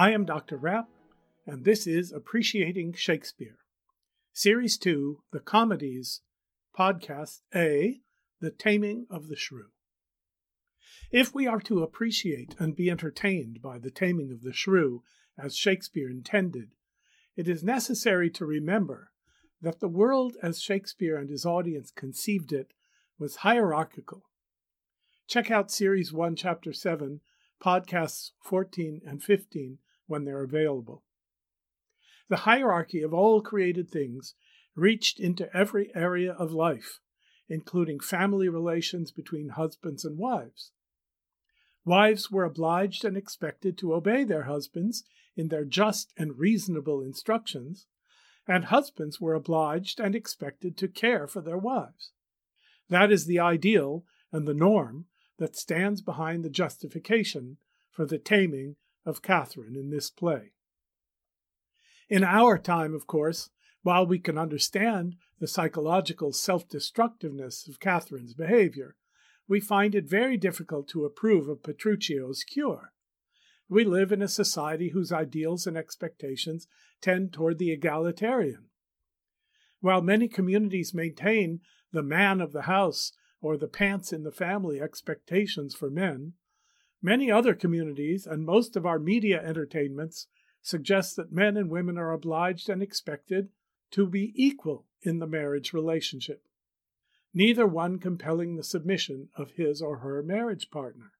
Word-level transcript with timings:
I 0.00 0.12
am 0.12 0.24
Dr. 0.24 0.56
Rapp, 0.56 0.88
and 1.46 1.66
this 1.66 1.86
is 1.86 2.10
Appreciating 2.10 2.94
Shakespeare, 2.94 3.58
Series 4.32 4.78
2, 4.78 5.18
The 5.30 5.40
Comedies, 5.40 6.22
Podcast 6.74 7.40
A, 7.54 8.00
The 8.40 8.50
Taming 8.50 9.04
of 9.10 9.28
the 9.28 9.36
Shrew. 9.36 9.66
If 11.12 11.34
we 11.34 11.46
are 11.46 11.60
to 11.60 11.82
appreciate 11.82 12.54
and 12.58 12.74
be 12.74 12.88
entertained 12.88 13.60
by 13.60 13.78
the 13.78 13.90
taming 13.90 14.32
of 14.32 14.40
the 14.40 14.54
shrew 14.54 15.02
as 15.38 15.54
Shakespeare 15.54 16.08
intended, 16.08 16.70
it 17.36 17.46
is 17.46 17.62
necessary 17.62 18.30
to 18.30 18.46
remember 18.46 19.10
that 19.60 19.80
the 19.80 19.88
world 19.88 20.34
as 20.42 20.62
Shakespeare 20.62 21.18
and 21.18 21.28
his 21.28 21.44
audience 21.44 21.90
conceived 21.90 22.54
it 22.54 22.72
was 23.18 23.36
hierarchical. 23.36 24.22
Check 25.26 25.50
out 25.50 25.70
Series 25.70 26.10
1, 26.10 26.36
Chapter 26.36 26.72
7, 26.72 27.20
podcasts 27.62 28.30
14 28.42 29.02
and 29.06 29.22
15 29.22 29.76
when 30.10 30.24
they're 30.24 30.42
available. 30.42 31.04
The 32.28 32.38
hierarchy 32.38 33.02
of 33.02 33.14
all 33.14 33.40
created 33.40 33.90
things 33.90 34.34
reached 34.74 35.18
into 35.18 35.54
every 35.56 35.90
area 35.94 36.32
of 36.32 36.52
life, 36.52 37.00
including 37.48 38.00
family 38.00 38.48
relations 38.48 39.10
between 39.10 39.50
husbands 39.50 40.04
and 40.04 40.18
wives. 40.18 40.72
Wives 41.84 42.30
were 42.30 42.44
obliged 42.44 43.04
and 43.04 43.16
expected 43.16 43.78
to 43.78 43.94
obey 43.94 44.24
their 44.24 44.44
husbands 44.44 45.04
in 45.36 45.48
their 45.48 45.64
just 45.64 46.12
and 46.16 46.38
reasonable 46.38 47.00
instructions, 47.00 47.86
and 48.46 48.66
husbands 48.66 49.20
were 49.20 49.34
obliged 49.34 49.98
and 49.98 50.14
expected 50.14 50.76
to 50.76 50.88
care 50.88 51.26
for 51.26 51.40
their 51.40 51.58
wives. 51.58 52.12
That 52.88 53.10
is 53.10 53.26
the 53.26 53.38
ideal 53.38 54.04
and 54.32 54.46
the 54.46 54.54
norm 54.54 55.06
that 55.38 55.56
stands 55.56 56.02
behind 56.02 56.44
the 56.44 56.50
justification 56.50 57.56
for 57.90 58.04
the 58.04 58.18
taming 58.18 58.76
of 59.10 59.20
Catherine 59.20 59.76
in 59.76 59.90
this 59.90 60.08
play. 60.08 60.52
In 62.08 62.24
our 62.24 62.56
time, 62.56 62.94
of 62.94 63.06
course, 63.06 63.50
while 63.82 64.06
we 64.06 64.18
can 64.18 64.38
understand 64.38 65.16
the 65.38 65.46
psychological 65.46 66.32
self 66.32 66.68
destructiveness 66.68 67.68
of 67.68 67.80
Catherine's 67.80 68.34
behavior, 68.34 68.96
we 69.46 69.60
find 69.60 69.94
it 69.94 70.08
very 70.08 70.36
difficult 70.36 70.88
to 70.88 71.04
approve 71.04 71.48
of 71.48 71.62
Petruchio's 71.62 72.44
cure. 72.44 72.92
We 73.68 73.84
live 73.84 74.12
in 74.12 74.22
a 74.22 74.28
society 74.28 74.90
whose 74.90 75.12
ideals 75.12 75.66
and 75.66 75.76
expectations 75.76 76.66
tend 77.00 77.32
toward 77.32 77.58
the 77.58 77.72
egalitarian. 77.72 78.66
While 79.80 80.02
many 80.02 80.28
communities 80.28 80.94
maintain 80.94 81.60
the 81.92 82.02
man 82.02 82.40
of 82.40 82.52
the 82.52 82.62
house 82.62 83.12
or 83.40 83.56
the 83.56 83.68
pants 83.68 84.12
in 84.12 84.22
the 84.22 84.32
family 84.32 84.80
expectations 84.80 85.74
for 85.74 85.90
men, 85.90 86.34
many 87.02 87.30
other 87.30 87.54
communities 87.54 88.26
and 88.26 88.44
most 88.44 88.76
of 88.76 88.86
our 88.86 88.98
media 88.98 89.42
entertainments 89.42 90.26
suggest 90.62 91.16
that 91.16 91.32
men 91.32 91.56
and 91.56 91.70
women 91.70 91.96
are 91.96 92.12
obliged 92.12 92.68
and 92.68 92.82
expected 92.82 93.48
to 93.90 94.06
be 94.06 94.32
equal 94.36 94.86
in 95.02 95.18
the 95.18 95.26
marriage 95.26 95.72
relationship, 95.72 96.44
neither 97.32 97.66
one 97.66 97.98
compelling 97.98 98.56
the 98.56 98.62
submission 98.62 99.28
of 99.36 99.52
his 99.52 99.80
or 99.80 99.98
her 99.98 100.22
marriage 100.22 100.70
partner. 100.70 101.12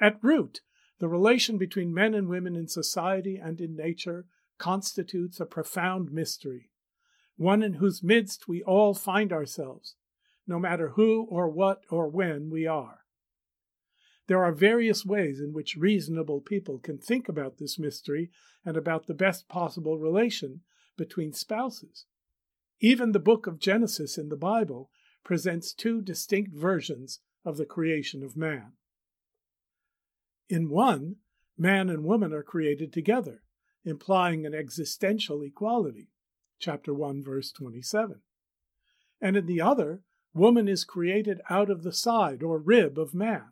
At 0.00 0.22
root, 0.22 0.62
the 0.98 1.08
relation 1.08 1.58
between 1.58 1.92
men 1.92 2.14
and 2.14 2.28
women 2.28 2.56
in 2.56 2.68
society 2.68 3.36
and 3.36 3.60
in 3.60 3.76
nature 3.76 4.24
constitutes 4.58 5.40
a 5.40 5.46
profound 5.46 6.12
mystery, 6.12 6.70
one 7.36 7.62
in 7.62 7.74
whose 7.74 8.02
midst 8.02 8.48
we 8.48 8.62
all 8.62 8.94
find 8.94 9.32
ourselves, 9.32 9.96
no 10.46 10.58
matter 10.58 10.90
who 10.90 11.26
or 11.28 11.48
what 11.48 11.82
or 11.90 12.08
when 12.08 12.50
we 12.50 12.66
are. 12.66 13.01
There 14.28 14.44
are 14.44 14.52
various 14.52 15.04
ways 15.04 15.40
in 15.40 15.52
which 15.52 15.76
reasonable 15.76 16.40
people 16.40 16.78
can 16.78 16.98
think 16.98 17.28
about 17.28 17.58
this 17.58 17.78
mystery 17.78 18.30
and 18.64 18.76
about 18.76 19.06
the 19.06 19.14
best 19.14 19.48
possible 19.48 19.98
relation 19.98 20.60
between 20.96 21.32
spouses. 21.32 22.06
Even 22.80 23.12
the 23.12 23.18
book 23.18 23.46
of 23.46 23.58
Genesis 23.58 24.18
in 24.18 24.28
the 24.28 24.36
Bible 24.36 24.90
presents 25.24 25.72
two 25.72 26.00
distinct 26.00 26.52
versions 26.54 27.20
of 27.44 27.56
the 27.56 27.66
creation 27.66 28.22
of 28.22 28.36
man. 28.36 28.72
In 30.48 30.68
one, 30.68 31.16
man 31.56 31.88
and 31.88 32.04
woman 32.04 32.32
are 32.32 32.42
created 32.42 32.92
together, 32.92 33.42
implying 33.84 34.44
an 34.44 34.54
existential 34.54 35.42
equality. 35.42 36.08
Chapter 36.58 36.92
1, 36.92 37.22
verse 37.22 37.50
27. 37.52 38.20
And 39.20 39.36
in 39.36 39.46
the 39.46 39.60
other, 39.60 40.02
woman 40.34 40.68
is 40.68 40.84
created 40.84 41.40
out 41.48 41.70
of 41.70 41.82
the 41.82 41.92
side 41.92 42.42
or 42.42 42.58
rib 42.58 42.98
of 42.98 43.14
man, 43.14 43.51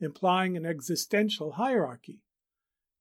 implying 0.00 0.56
an 0.56 0.64
existential 0.64 1.52
hierarchy. 1.52 2.20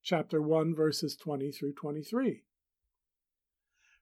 Chapter 0.03 0.41
1, 0.41 0.73
verses 0.75 1.15
20 1.15 1.51
through 1.51 1.73
23. 1.73 2.43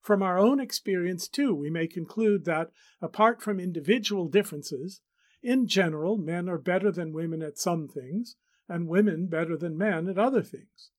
From 0.02 0.22
our 0.22 0.38
own 0.38 0.60
experience, 0.60 1.28
too, 1.28 1.56
we 1.56 1.70
may 1.70 1.88
conclude 1.88 2.46
that, 2.46 2.70
apart 3.02 3.42
from 3.42 3.60
individual 3.60 4.28
differences, 4.28 5.02
in 5.42 5.68
general, 5.68 6.18
men 6.18 6.48
are 6.48 6.58
better 6.58 6.92
than 6.92 7.12
women 7.12 7.42
at 7.42 7.58
some 7.58 7.88
things, 7.88 8.36
and 8.70 8.88
women 8.88 9.28
better 9.28 9.58
than 9.58 9.78
men 9.78 10.08
at 10.08 10.18
other 10.18 10.42
things, 10.42 10.92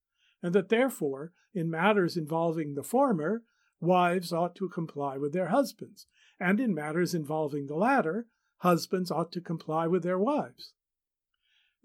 and 0.42 0.52
that 0.54 0.68
therefore, 0.68 1.32
in 1.54 1.70
matters 1.70 2.16
involving 2.16 2.74
the 2.74 2.82
former, 2.82 3.42
wives 3.80 4.32
ought 4.32 4.54
to 4.56 4.68
comply 4.68 5.16
with 5.16 5.32
their 5.32 5.48
husbands, 5.48 6.06
and 6.38 6.60
in 6.60 6.74
matters 6.74 7.14
involving 7.14 7.66
the 7.66 7.76
latter, 7.76 8.26
husbands 8.58 9.10
ought 9.10 9.32
to 9.32 9.40
comply 9.40 9.86
with 9.86 10.02
their 10.02 10.18
wives. 10.18 10.72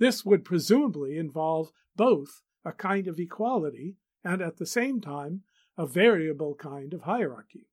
This 0.01 0.25
would 0.25 0.43
presumably 0.43 1.15
involve 1.15 1.71
both 1.95 2.41
a 2.65 2.71
kind 2.71 3.07
of 3.07 3.19
equality 3.19 3.97
and 4.23 4.41
at 4.41 4.57
the 4.57 4.65
same 4.65 4.99
time 4.99 5.43
a 5.77 5.85
variable 5.85 6.55
kind 6.55 6.91
of 6.95 7.03
hierarchy. 7.03 7.67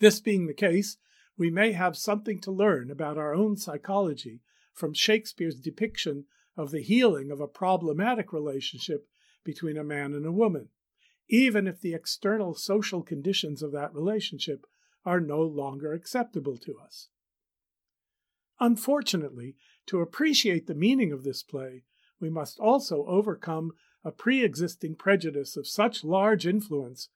This 0.00 0.18
being 0.18 0.48
the 0.48 0.52
case, 0.52 0.96
we 1.38 1.48
may 1.48 1.70
have 1.70 1.96
something 1.96 2.40
to 2.40 2.50
learn 2.50 2.90
about 2.90 3.18
our 3.18 3.32
own 3.32 3.56
psychology 3.56 4.40
from 4.74 4.92
Shakespeare's 4.92 5.60
depiction 5.60 6.24
of 6.56 6.72
the 6.72 6.82
healing 6.82 7.30
of 7.30 7.40
a 7.40 7.46
problematic 7.46 8.32
relationship 8.32 9.06
between 9.44 9.76
a 9.76 9.84
man 9.84 10.12
and 10.12 10.26
a 10.26 10.32
woman, 10.32 10.70
even 11.28 11.68
if 11.68 11.80
the 11.80 11.94
external 11.94 12.52
social 12.52 13.04
conditions 13.04 13.62
of 13.62 13.70
that 13.70 13.94
relationship 13.94 14.66
are 15.04 15.20
no 15.20 15.40
longer 15.40 15.92
acceptable 15.92 16.56
to 16.56 16.74
us. 16.84 17.10
Unfortunately, 18.58 19.54
to 19.86 20.00
appreciate 20.00 20.66
the 20.66 20.74
meaning 20.74 21.12
of 21.12 21.24
this 21.24 21.42
play, 21.42 21.84
we 22.20 22.30
must 22.30 22.58
also 22.58 23.04
overcome 23.06 23.72
a 24.04 24.12
pre 24.12 24.44
existing 24.44 24.94
prejudice 24.94 25.56
of 25.56 25.66
such 25.66 26.04
large 26.04 26.46
influence 26.46 27.08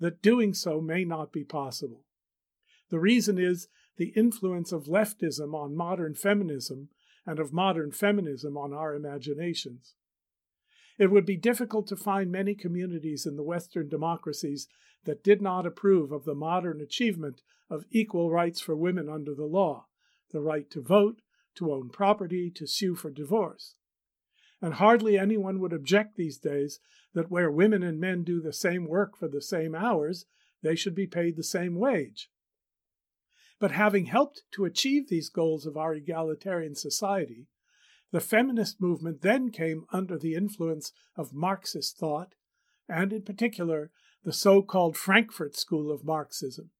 that 0.00 0.22
doing 0.22 0.54
so 0.54 0.80
may 0.80 1.04
not 1.04 1.32
be 1.32 1.44
possible. 1.44 2.04
The 2.90 2.98
reason 2.98 3.38
is 3.38 3.68
the 3.96 4.12
influence 4.16 4.72
of 4.72 4.84
leftism 4.84 5.54
on 5.54 5.76
modern 5.76 6.14
feminism 6.14 6.88
and 7.24 7.38
of 7.38 7.52
modern 7.52 7.92
feminism 7.92 8.56
on 8.56 8.72
our 8.72 8.94
imaginations. 8.94 9.94
It 10.98 11.10
would 11.10 11.24
be 11.24 11.36
difficult 11.36 11.86
to 11.88 11.96
find 11.96 12.30
many 12.30 12.54
communities 12.54 13.26
in 13.26 13.36
the 13.36 13.42
Western 13.42 13.88
democracies 13.88 14.68
that 15.04 15.24
did 15.24 15.40
not 15.40 15.66
approve 15.66 16.12
of 16.12 16.24
the 16.24 16.34
modern 16.34 16.80
achievement 16.80 17.42
of 17.70 17.86
equal 17.90 18.30
rights 18.30 18.60
for 18.60 18.76
women 18.76 19.08
under 19.08 19.34
the 19.34 19.46
law, 19.46 19.86
the 20.30 20.40
right 20.40 20.68
to 20.70 20.80
vote, 20.80 21.20
to 21.56 21.72
own 21.72 21.90
property, 21.90 22.50
to 22.54 22.66
sue 22.66 22.94
for 22.94 23.10
divorce. 23.10 23.74
And 24.60 24.74
hardly 24.74 25.18
anyone 25.18 25.60
would 25.60 25.72
object 25.72 26.16
these 26.16 26.38
days 26.38 26.78
that 27.14 27.30
where 27.30 27.50
women 27.50 27.82
and 27.82 28.00
men 28.00 28.22
do 28.22 28.40
the 28.40 28.52
same 28.52 28.86
work 28.86 29.16
for 29.18 29.28
the 29.28 29.42
same 29.42 29.74
hours, 29.74 30.24
they 30.62 30.76
should 30.76 30.94
be 30.94 31.06
paid 31.06 31.36
the 31.36 31.42
same 31.42 31.74
wage. 31.74 32.30
But 33.58 33.72
having 33.72 34.06
helped 34.06 34.42
to 34.52 34.64
achieve 34.64 35.08
these 35.08 35.28
goals 35.28 35.66
of 35.66 35.76
our 35.76 35.94
egalitarian 35.94 36.74
society, 36.74 37.48
the 38.12 38.20
feminist 38.20 38.80
movement 38.80 39.22
then 39.22 39.50
came 39.50 39.84
under 39.92 40.18
the 40.18 40.34
influence 40.34 40.92
of 41.16 41.32
Marxist 41.32 41.96
thought, 41.96 42.34
and 42.88 43.12
in 43.12 43.22
particular, 43.22 43.90
the 44.24 44.32
so 44.32 44.62
called 44.62 44.96
Frankfurt 44.96 45.56
School 45.56 45.90
of 45.90 46.04
Marxism. 46.04 46.70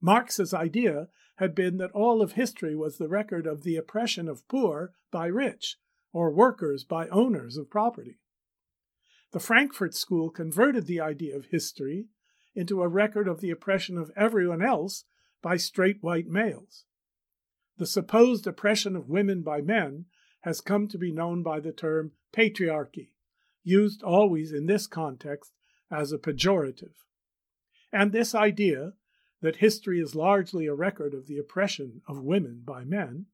Marx's 0.00 0.54
idea 0.54 1.08
had 1.40 1.54
been 1.54 1.78
that 1.78 1.90
all 1.92 2.20
of 2.20 2.32
history 2.32 2.76
was 2.76 2.98
the 2.98 3.08
record 3.08 3.46
of 3.46 3.62
the 3.62 3.74
oppression 3.74 4.28
of 4.28 4.46
poor 4.46 4.92
by 5.10 5.26
rich, 5.26 5.78
or 6.12 6.30
workers 6.30 6.84
by 6.84 7.08
owners 7.08 7.56
of 7.56 7.70
property. 7.70 8.18
The 9.32 9.40
Frankfurt 9.40 9.94
School 9.94 10.28
converted 10.28 10.86
the 10.86 11.00
idea 11.00 11.34
of 11.34 11.46
history 11.46 12.08
into 12.54 12.82
a 12.82 12.88
record 12.88 13.26
of 13.26 13.40
the 13.40 13.50
oppression 13.50 13.96
of 13.96 14.10
everyone 14.14 14.60
else 14.60 15.04
by 15.40 15.56
straight 15.56 16.02
white 16.02 16.26
males. 16.26 16.84
The 17.78 17.86
supposed 17.86 18.46
oppression 18.46 18.94
of 18.94 19.08
women 19.08 19.40
by 19.42 19.62
men 19.62 20.04
has 20.40 20.60
come 20.60 20.88
to 20.88 20.98
be 20.98 21.10
known 21.10 21.42
by 21.42 21.58
the 21.58 21.72
term 21.72 22.12
patriarchy, 22.34 23.12
used 23.64 24.02
always 24.02 24.52
in 24.52 24.66
this 24.66 24.86
context 24.86 25.52
as 25.90 26.12
a 26.12 26.18
pejorative. 26.18 26.92
And 27.90 28.12
this 28.12 28.34
idea, 28.34 28.92
that 29.42 29.56
history 29.56 30.00
is 30.00 30.14
largely 30.14 30.66
a 30.66 30.74
record 30.74 31.14
of 31.14 31.26
the 31.26 31.38
oppression 31.38 32.02
of 32.06 32.22
women 32.22 32.62
by 32.64 32.84
men, 32.84 33.26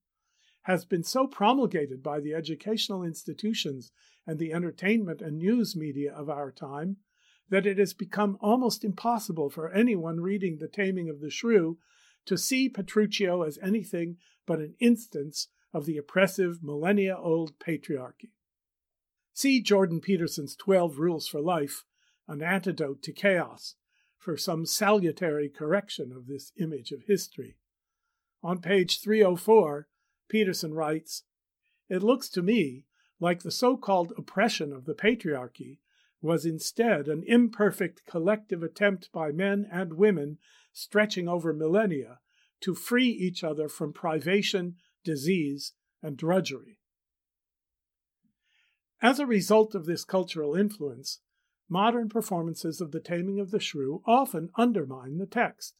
has 0.62 0.84
been 0.84 1.02
so 1.02 1.26
promulgated 1.26 2.02
by 2.02 2.18
the 2.18 2.34
educational 2.34 3.02
institutions 3.02 3.92
and 4.26 4.38
the 4.38 4.52
entertainment 4.52 5.22
and 5.22 5.38
news 5.38 5.76
media 5.76 6.12
of 6.12 6.28
our 6.28 6.50
time 6.50 6.96
that 7.48 7.66
it 7.66 7.78
has 7.78 7.94
become 7.94 8.36
almost 8.40 8.84
impossible 8.84 9.48
for 9.48 9.72
anyone 9.72 10.20
reading 10.20 10.58
The 10.58 10.66
Taming 10.66 11.08
of 11.08 11.20
the 11.20 11.30
Shrew 11.30 11.78
to 12.24 12.36
see 12.36 12.68
Petruchio 12.68 13.46
as 13.46 13.58
anything 13.62 14.16
but 14.46 14.58
an 14.58 14.74
instance 14.80 15.48
of 15.72 15.86
the 15.86 15.96
oppressive 15.96 16.62
millennia 16.62 17.16
old 17.16 17.58
patriarchy. 17.58 18.30
See 19.32 19.60
Jordan 19.60 20.00
Peterson's 20.00 20.56
12 20.56 20.98
Rules 20.98 21.28
for 21.28 21.40
Life, 21.40 21.84
an 22.26 22.42
antidote 22.42 23.02
to 23.02 23.12
chaos, 23.12 23.76
for 24.26 24.36
some 24.36 24.66
salutary 24.66 25.48
correction 25.48 26.10
of 26.10 26.26
this 26.26 26.50
image 26.58 26.90
of 26.90 27.04
history. 27.06 27.54
On 28.42 28.60
page 28.60 29.00
304, 29.00 29.86
Peterson 30.28 30.74
writes 30.74 31.22
It 31.88 32.02
looks 32.02 32.28
to 32.30 32.42
me 32.42 32.86
like 33.20 33.44
the 33.44 33.52
so 33.52 33.76
called 33.76 34.12
oppression 34.18 34.72
of 34.72 34.84
the 34.84 34.94
patriarchy 34.94 35.78
was 36.20 36.44
instead 36.44 37.06
an 37.06 37.22
imperfect 37.24 38.04
collective 38.04 38.64
attempt 38.64 39.12
by 39.12 39.30
men 39.30 39.64
and 39.70 39.92
women 39.92 40.38
stretching 40.72 41.28
over 41.28 41.52
millennia 41.52 42.18
to 42.62 42.74
free 42.74 43.08
each 43.08 43.44
other 43.44 43.68
from 43.68 43.92
privation, 43.92 44.74
disease, 45.04 45.72
and 46.02 46.16
drudgery. 46.16 46.80
As 49.00 49.20
a 49.20 49.26
result 49.26 49.76
of 49.76 49.86
this 49.86 50.02
cultural 50.04 50.56
influence, 50.56 51.20
modern 51.68 52.08
performances 52.08 52.80
of 52.80 52.92
The 52.92 53.00
Taming 53.00 53.40
of 53.40 53.50
the 53.50 53.60
Shrew 53.60 54.02
often 54.06 54.50
undermine 54.56 55.18
the 55.18 55.26
text. 55.26 55.78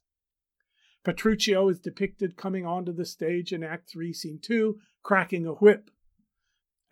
Petruchio 1.05 1.71
is 1.71 1.79
depicted 1.79 2.35
coming 2.35 2.65
onto 2.65 2.91
the 2.91 3.05
stage 3.05 3.53
in 3.53 3.63
Act 3.63 3.89
3, 3.89 4.11
Scene 4.11 4.39
2, 4.41 4.77
cracking 5.03 5.45
a 5.45 5.53
whip. 5.53 5.89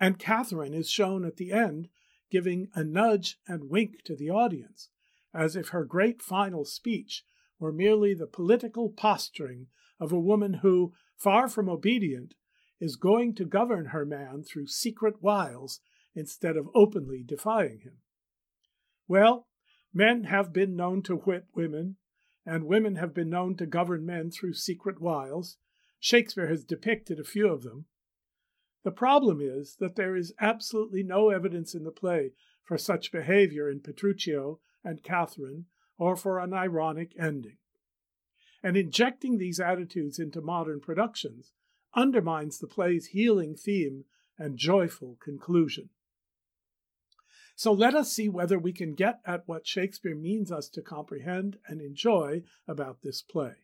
And 0.00 0.18
Catherine 0.18 0.74
is 0.74 0.90
shown 0.90 1.24
at 1.24 1.36
the 1.36 1.52
end 1.52 1.88
giving 2.30 2.68
a 2.74 2.82
nudge 2.82 3.38
and 3.46 3.70
wink 3.70 4.02
to 4.04 4.16
the 4.16 4.30
audience, 4.30 4.88
as 5.34 5.54
if 5.54 5.68
her 5.68 5.84
great 5.84 6.22
final 6.22 6.64
speech 6.64 7.24
were 7.58 7.72
merely 7.72 8.14
the 8.14 8.26
political 8.26 8.88
posturing 8.88 9.66
of 10.00 10.12
a 10.12 10.20
woman 10.20 10.54
who, 10.54 10.92
far 11.16 11.48
from 11.48 11.68
obedient, 11.68 12.34
is 12.80 12.96
going 12.96 13.34
to 13.34 13.44
govern 13.44 13.86
her 13.86 14.04
man 14.04 14.42
through 14.42 14.66
secret 14.66 15.22
wiles 15.22 15.80
instead 16.14 16.56
of 16.56 16.68
openly 16.74 17.22
defying 17.22 17.80
him. 17.80 17.98
Well, 19.08 19.46
men 19.92 20.24
have 20.24 20.52
been 20.52 20.76
known 20.76 21.02
to 21.02 21.16
whip 21.16 21.46
women, 21.54 21.96
and 22.44 22.64
women 22.64 22.96
have 22.96 23.14
been 23.14 23.30
known 23.30 23.56
to 23.56 23.66
govern 23.66 24.04
men 24.04 24.30
through 24.30 24.54
secret 24.54 25.00
wiles. 25.00 25.58
Shakespeare 25.98 26.48
has 26.48 26.64
depicted 26.64 27.18
a 27.18 27.24
few 27.24 27.48
of 27.48 27.62
them. 27.62 27.86
The 28.84 28.92
problem 28.92 29.40
is 29.40 29.76
that 29.80 29.96
there 29.96 30.14
is 30.14 30.34
absolutely 30.40 31.02
no 31.02 31.30
evidence 31.30 31.74
in 31.74 31.84
the 31.84 31.90
play 31.90 32.32
for 32.62 32.78
such 32.78 33.10
behavior 33.10 33.68
in 33.68 33.80
Petruchio 33.80 34.60
and 34.84 35.02
Catherine 35.02 35.66
or 35.98 36.14
for 36.14 36.38
an 36.38 36.52
ironic 36.52 37.12
ending. 37.18 37.56
And 38.62 38.76
injecting 38.76 39.38
these 39.38 39.60
attitudes 39.60 40.18
into 40.18 40.40
modern 40.40 40.80
productions 40.80 41.52
undermines 41.94 42.58
the 42.58 42.66
play's 42.66 43.06
healing 43.06 43.56
theme 43.56 44.04
and 44.38 44.58
joyful 44.58 45.16
conclusion. 45.20 45.90
So 47.56 47.72
let 47.72 47.94
us 47.94 48.12
see 48.12 48.28
whether 48.28 48.58
we 48.58 48.72
can 48.72 48.94
get 48.94 49.20
at 49.26 49.48
what 49.48 49.66
Shakespeare 49.66 50.14
means 50.14 50.52
us 50.52 50.68
to 50.68 50.82
comprehend 50.82 51.56
and 51.66 51.80
enjoy 51.80 52.42
about 52.68 52.98
this 53.02 53.22
play. 53.22 53.54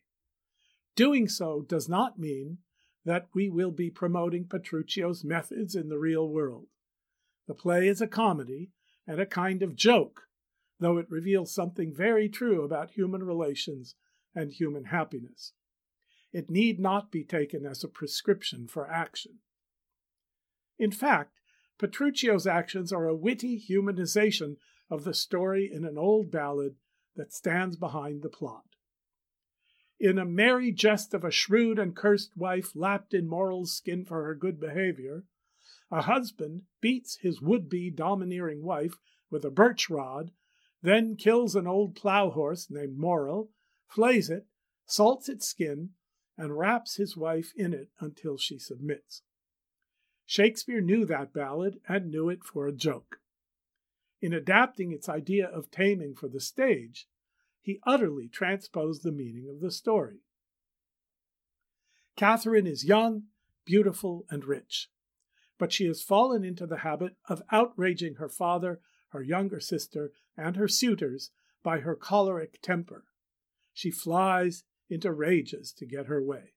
Doing 0.95 1.27
so 1.27 1.61
does 1.61 1.87
not 1.87 2.17
mean 2.17 2.57
that 3.05 3.27
we 3.35 3.49
will 3.49 3.69
be 3.71 3.91
promoting 3.91 4.45
Petruchio's 4.45 5.23
methods 5.23 5.75
in 5.75 5.89
the 5.89 5.99
real 5.99 6.27
world. 6.27 6.65
The 7.47 7.53
play 7.53 7.87
is 7.87 8.01
a 8.01 8.07
comedy 8.07 8.71
and 9.05 9.19
a 9.19 9.27
kind 9.27 9.61
of 9.61 9.75
joke, 9.75 10.21
though 10.79 10.97
it 10.97 11.11
reveals 11.11 11.53
something 11.53 11.93
very 11.93 12.27
true 12.27 12.63
about 12.63 12.91
human 12.91 13.21
relations 13.21 13.95
and 14.33 14.51
human 14.51 14.85
happiness. 14.85 15.53
It 16.31 16.49
need 16.49 16.79
not 16.79 17.11
be 17.11 17.23
taken 17.23 17.63
as 17.63 17.83
a 17.83 17.87
prescription 17.87 18.67
for 18.67 18.89
action. 18.89 19.33
In 20.79 20.91
fact, 20.91 21.39
Petruchio's 21.83 22.47
actions 22.47 22.93
are 22.93 23.07
a 23.07 23.15
witty 23.15 23.59
humanization 23.59 24.55
of 24.89 25.03
the 25.03 25.13
story 25.13 25.69
in 25.71 25.85
an 25.85 25.97
old 25.97 26.31
ballad 26.31 26.75
that 27.15 27.33
stands 27.33 27.75
behind 27.75 28.21
the 28.21 28.29
plot 28.29 28.63
in 30.03 30.19
a 30.19 30.25
merry 30.25 30.69
jest 30.69 31.13
of 31.13 31.23
a 31.23 31.31
shrewd 31.31 31.79
and 31.79 31.95
cursed 31.95 32.35
wife 32.35 32.75
lapped 32.75 33.13
in 33.13 33.25
moral 33.25 33.65
skin 33.65 34.03
for 34.03 34.25
her 34.25 34.35
good 34.35 34.59
behavior, 34.59 35.23
a 35.89 36.01
husband 36.01 36.63
beats 36.81 37.19
his 37.21 37.41
would 37.41 37.69
be 37.69 37.89
domineering 37.89 38.63
wife 38.63 38.95
with 39.31 39.45
a 39.45 39.49
birch 39.49 39.89
rod, 39.89 40.31
then 40.81 41.15
kills 41.15 41.55
an 41.55 41.65
old 41.65 41.95
plough 41.95 42.31
horse 42.31 42.67
named 42.69 42.97
Moral, 42.97 43.49
flays 43.87 44.29
it, 44.29 44.45
salts 44.85 45.29
its 45.29 45.47
skin, 45.47 45.91
and 46.37 46.57
wraps 46.57 46.97
his 46.97 47.15
wife 47.15 47.53
in 47.55 47.73
it 47.73 47.87
until 48.01 48.37
she 48.37 48.59
submits. 48.59 49.21
Shakespeare 50.25 50.81
knew 50.81 51.05
that 51.05 51.33
ballad 51.33 51.79
and 51.87 52.09
knew 52.09 52.29
it 52.29 52.43
for 52.43 52.67
a 52.67 52.73
joke. 52.73 53.19
In 54.21 54.33
adapting 54.33 54.91
its 54.91 55.09
idea 55.09 55.47
of 55.47 55.69
taming 55.69 56.15
for 56.15 56.27
the 56.27 56.39
stage, 56.39 57.07
he 57.61 57.79
utterly 57.83 58.27
transposed 58.27 59.03
the 59.03 59.11
meaning 59.11 59.49
of 59.49 59.59
the 59.59 59.71
story. 59.71 60.21
Catherine 62.15 62.67
is 62.67 62.85
young, 62.85 63.23
beautiful, 63.65 64.25
and 64.29 64.45
rich, 64.45 64.89
but 65.57 65.71
she 65.71 65.85
has 65.87 66.01
fallen 66.01 66.43
into 66.43 66.65
the 66.65 66.79
habit 66.79 67.15
of 67.27 67.41
outraging 67.51 68.15
her 68.15 68.29
father, 68.29 68.79
her 69.09 69.21
younger 69.21 69.59
sister, 69.59 70.11
and 70.37 70.55
her 70.55 70.67
suitors 70.67 71.31
by 71.63 71.79
her 71.79 71.95
choleric 71.95 72.61
temper. 72.61 73.05
She 73.73 73.91
flies 73.91 74.63
into 74.89 75.11
rages 75.11 75.71
to 75.73 75.85
get 75.85 76.05
her 76.05 76.21
way. 76.21 76.53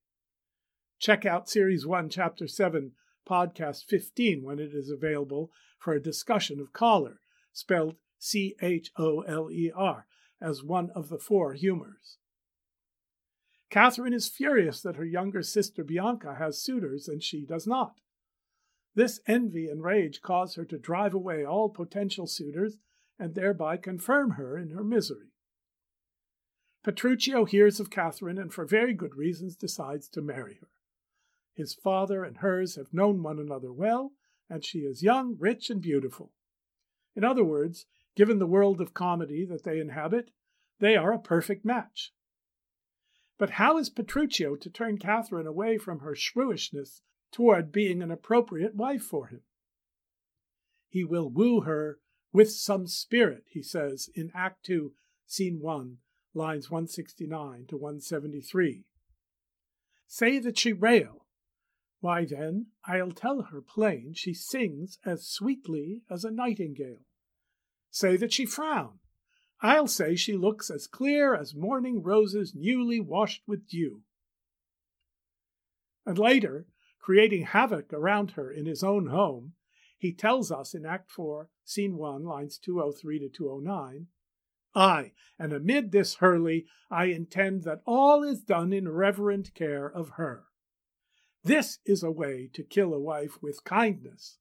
Check 0.99 1.25
out 1.25 1.49
Series 1.49 1.87
1, 1.87 2.11
Chapter 2.11 2.49
7, 2.49 2.93
Podcast 3.29 3.85
15 3.85 4.43
when 4.43 4.59
it 4.59 4.73
is 4.73 4.91
available 4.91 5.51
for 5.79 5.93
a 5.93 6.03
discussion 6.03 6.61
of 6.61 6.73
choler, 6.73 7.21
spelled 7.53 7.97
C 8.19 8.57
H 8.63 8.91
O 8.97 9.21
L 9.23 9.51
E 9.51 9.71
R, 9.75 10.07
as 10.41 10.63
one 10.63 10.91
of 10.95 11.09
the 11.09 11.19
four 11.19 11.53
humors. 11.53 12.19
Catherine 13.69 14.15
is 14.15 14.29
furious 14.29 14.81
that 14.83 14.97
her 14.97 15.05
younger 15.05 15.43
sister 15.43 15.83
Bianca 15.83 16.37
has 16.37 16.63
suitors 16.63 17.09
and 17.09 17.23
she 17.23 17.45
does 17.45 17.67
not. 17.67 18.01
This 18.95 19.21
envy 19.27 19.69
and 19.69 19.83
rage 19.83 20.23
cause 20.23 20.55
her 20.55 20.65
to 20.65 20.79
drive 20.79 21.13
away 21.13 21.45
all 21.45 21.69
potential 21.69 22.27
suitors 22.27 22.79
and 23.19 23.35
thereby 23.35 23.77
confirm 23.77 24.33
her 24.33 24.57
in 24.57 24.71
her 24.71 24.85
misery. 24.85 25.33
Petruchio 26.85 27.49
hears 27.49 27.81
of 27.81 27.91
Catherine 27.91 28.39
and 28.39 28.55
for 28.55 28.65
very 28.65 28.95
good 28.95 29.17
reasons 29.17 29.57
decides 29.57 30.09
to 30.09 30.23
marry 30.23 30.59
her. 30.61 30.69
His 31.57 31.75
father 31.75 32.23
and 32.23 32.37
hers 32.37 32.77
have 32.77 32.95
known 32.95 33.23
one 33.23 33.41
another 33.41 33.73
well, 33.73 34.13
and 34.49 34.65
she 34.65 34.81
is 34.81 35.03
young, 35.03 35.37
rich, 35.39 35.71
and 35.71 35.83
beautiful. 35.83 36.33
In 37.17 37.25
other 37.25 37.45
words, 37.45 37.87
Given 38.17 38.39
the 38.39 38.47
world 38.47 38.81
of 38.81 38.95
comedy 38.95 39.45
that 39.45 39.63
they 39.63 39.79
inhabit, 39.79 40.31
they 40.81 40.97
are 40.97 41.13
a 41.13 41.19
perfect 41.19 41.65
match. 41.65 42.13
But 43.39 43.51
how 43.51 43.77
is 43.77 43.91
Petruchio 43.91 44.57
to 44.59 44.71
turn 44.71 44.97
Catherine 44.97 45.47
away 45.47 45.77
from 45.77 46.01
her 46.01 46.15
shrewishness 46.15 47.03
toward 47.31 47.71
being 47.71 48.03
an 48.03 48.11
appropriate 48.11 48.75
wife 48.75 49.03
for 49.03 49.27
him? 49.27 49.43
He 50.89 51.05
will 51.05 51.29
woo 51.29 51.61
her 51.61 51.99
with 52.33 52.51
some 52.51 52.87
spirit, 52.87 53.45
he 53.49 53.63
says 53.63 54.09
in 54.15 54.31
Act 54.35 54.65
2, 54.65 54.95
Scene 55.27 55.61
1, 55.61 55.99
lines 56.33 56.71
169 56.71 57.67
to 57.69 57.77
173. 57.77 58.85
Say 60.07 60.39
that 60.39 60.57
she 60.57 60.73
rail. 60.73 61.26
Why 62.07 62.25
then, 62.25 62.67
I'll 62.85 63.11
tell 63.11 63.43
her 63.43 63.61
plain 63.61 64.13
she 64.15 64.33
sings 64.33 65.01
as 65.05 65.27
sweetly 65.27 66.05
as 66.09 66.25
a 66.25 66.31
nightingale 66.31 67.05
say 67.91 68.17
that 68.17 68.33
she 68.33 68.47
frowned. 68.47 69.01
I'll 69.61 69.89
say 69.89 70.15
she 70.15 70.37
looks 70.37 70.71
as 70.71 70.87
clear 70.87 71.35
as 71.35 71.53
morning 71.53 72.05
roses 72.05 72.55
newly 72.55 73.01
washed 73.01 73.43
with 73.49 73.67
dew. 73.67 74.03
And 76.07 76.17
later, 76.17 76.69
creating 77.01 77.47
havoc 77.47 77.93
around 77.93 78.31
her 78.33 78.53
in 78.53 78.67
his 78.67 78.85
own 78.85 79.09
home, 79.09 79.55
he 79.99 80.13
tells 80.13 80.53
us 80.53 80.75
in 80.75 80.87
Act 80.87 81.11
4, 81.11 81.49
Scene 81.65 81.97
1, 81.97 82.23
lines 82.23 82.57
203 82.59 83.19
to 83.19 83.29
209 83.29 84.07
Ay, 84.77 85.11
and 85.41 85.53
amid 85.53 85.91
this 85.91 86.15
hurly, 86.15 86.67
I 86.89 87.07
intend 87.07 87.65
that 87.65 87.83
all 87.85 88.23
is 88.23 88.43
done 88.43 88.73
in 88.73 88.89
reverent 88.89 89.55
care 89.55 89.91
of 89.91 90.11
her. 90.11 90.45
This 91.47 91.79
is 91.87 92.03
a 92.03 92.11
way 92.11 92.51
to 92.55 92.65
kill 92.65 92.93
a 92.93 92.99
wife 92.99 93.41
with 93.41 93.63
kindness, 93.63 94.39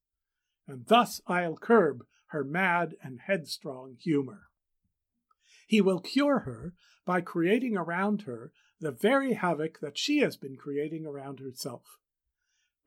and 0.68 0.88
thus 0.88 1.22
I'll 1.28 1.56
curb 1.56 2.04
her 2.30 2.44
mad 2.44 2.96
and 3.00 3.20
headstrong 3.28 3.98
humor. 4.00 4.50
He 5.68 5.82
will 5.82 6.00
cure 6.00 6.40
her 6.40 6.74
by 7.06 7.22
creating 7.22 7.78
around 7.78 8.24
her 8.24 8.52
the 8.80 8.90
very 8.90 9.34
havoc 9.34 9.82
that 9.82 10.00
she 10.00 10.22
has 10.22 10.36
been 10.36 10.56
creating 10.56 11.06
around 11.06 11.40
herself. 11.42 12.00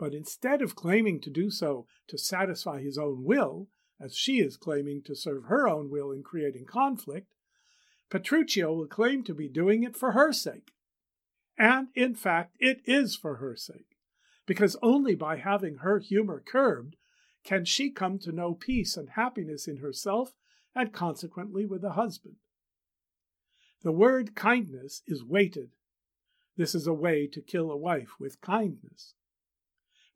But 0.00 0.14
instead 0.14 0.62
of 0.62 0.74
claiming 0.74 1.20
to 1.20 1.30
do 1.30 1.48
so 1.48 1.86
to 2.08 2.18
satisfy 2.18 2.80
his 2.80 2.98
own 2.98 3.22
will, 3.22 3.68
as 4.00 4.16
she 4.16 4.40
is 4.40 4.56
claiming 4.56 5.00
to 5.04 5.14
serve 5.14 5.44
her 5.44 5.68
own 5.68 5.90
will 5.90 6.10
in 6.10 6.24
creating 6.24 6.66
conflict, 6.66 7.28
Petruchio 8.10 8.74
will 8.74 8.88
claim 8.88 9.22
to 9.22 9.34
be 9.34 9.48
doing 9.48 9.84
it 9.84 9.94
for 9.94 10.10
her 10.10 10.32
sake. 10.32 10.72
And 11.56 11.86
in 11.94 12.16
fact, 12.16 12.56
it 12.58 12.80
is 12.84 13.14
for 13.14 13.36
her 13.36 13.54
sake, 13.54 13.94
because 14.48 14.78
only 14.82 15.14
by 15.14 15.36
having 15.36 15.76
her 15.76 15.98
humor 15.98 16.42
curbed 16.44 16.96
can 17.44 17.66
she 17.66 17.90
come 17.90 18.18
to 18.18 18.32
know 18.32 18.54
peace 18.54 18.96
and 18.96 19.10
happiness 19.10 19.68
in 19.68 19.76
herself 19.76 20.32
and 20.74 20.90
consequently 20.90 21.66
with 21.66 21.82
the 21.82 21.92
husband. 21.92 22.36
The 23.82 23.92
word 23.92 24.34
kindness 24.34 25.02
is 25.06 25.22
weighted. 25.22 25.72
This 26.56 26.74
is 26.74 26.86
a 26.86 26.94
way 26.94 27.28
to 27.30 27.42
kill 27.42 27.70
a 27.70 27.76
wife 27.76 28.12
with 28.18 28.40
kindness. 28.40 29.12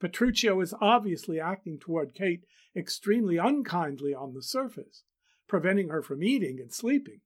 Petruchio 0.03 0.63
is 0.63 0.75
obviously 0.81 1.39
acting 1.39 1.79
toward 1.79 2.15
Kate 2.15 2.45
extremely 2.75 3.37
unkindly 3.37 4.15
on 4.15 4.33
the 4.33 4.43
surface, 4.43 5.05
preventing 5.47 5.91
her 5.91 6.03
from 6.03 6.23
eating 6.23 6.59
and 6.59 6.73
sleeping. 6.73 7.21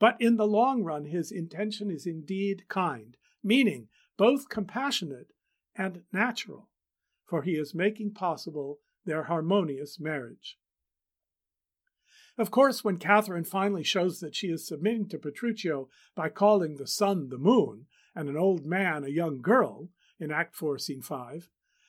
But 0.00 0.16
in 0.18 0.36
the 0.36 0.46
long 0.46 0.82
run, 0.82 1.04
his 1.04 1.30
intention 1.30 1.88
is 1.88 2.04
indeed 2.04 2.64
kind, 2.68 3.16
meaning 3.44 3.86
both 4.18 4.48
compassionate 4.48 5.28
and 5.76 6.02
natural, 6.12 6.68
for 7.24 7.42
he 7.42 7.52
is 7.52 7.74
making 7.74 8.12
possible 8.12 8.80
their 9.04 9.24
harmonious 9.24 10.00
marriage. 10.00 10.58
Of 12.38 12.50
course, 12.50 12.84
when 12.84 12.98
Catherine 12.98 13.44
finally 13.44 13.84
shows 13.84 14.20
that 14.20 14.34
she 14.34 14.48
is 14.48 14.66
submitting 14.66 15.08
to 15.08 15.18
Petruchio 15.18 15.88
by 16.14 16.28
calling 16.28 16.76
the 16.76 16.86
sun 16.86 17.28
the 17.28 17.38
moon 17.38 17.86
and 18.14 18.28
an 18.28 18.36
old 18.36 18.66
man 18.66 19.04
a 19.04 19.08
young 19.08 19.40
girl, 19.40 19.88
in 20.18 20.30
Act 20.30 20.54
4, 20.54 20.78
Scene 20.78 21.02
5, 21.02 21.48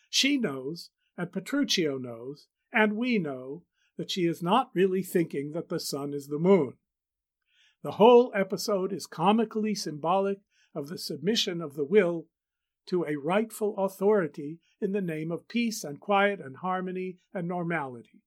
she 0.09 0.37
knows, 0.37 0.89
and 1.17 1.31
Petruchio 1.31 1.97
knows, 1.97 2.47
and 2.73 2.93
we 2.93 3.17
know, 3.17 3.63
that 3.97 4.11
she 4.11 4.21
is 4.21 4.43
not 4.43 4.69
really 4.73 5.01
thinking 5.01 5.51
that 5.53 5.69
the 5.69 5.79
sun 5.79 6.13
is 6.13 6.27
the 6.27 6.37
moon. 6.37 6.73
The 7.83 7.93
whole 7.93 8.31
episode 8.35 8.93
is 8.93 9.07
comically 9.07 9.73
symbolic 9.73 10.39
of 10.75 10.87
the 10.87 10.97
submission 10.97 11.61
of 11.61 11.75
the 11.75 11.85
will 11.85 12.27
to 12.87 13.05
a 13.05 13.15
rightful 13.15 13.75
authority 13.77 14.59
in 14.81 14.91
the 14.91 15.01
name 15.01 15.31
of 15.31 15.47
peace 15.47 15.83
and 15.83 15.99
quiet 15.99 16.39
and 16.39 16.57
harmony 16.57 17.17
and 17.33 17.47
normality. 17.47 18.21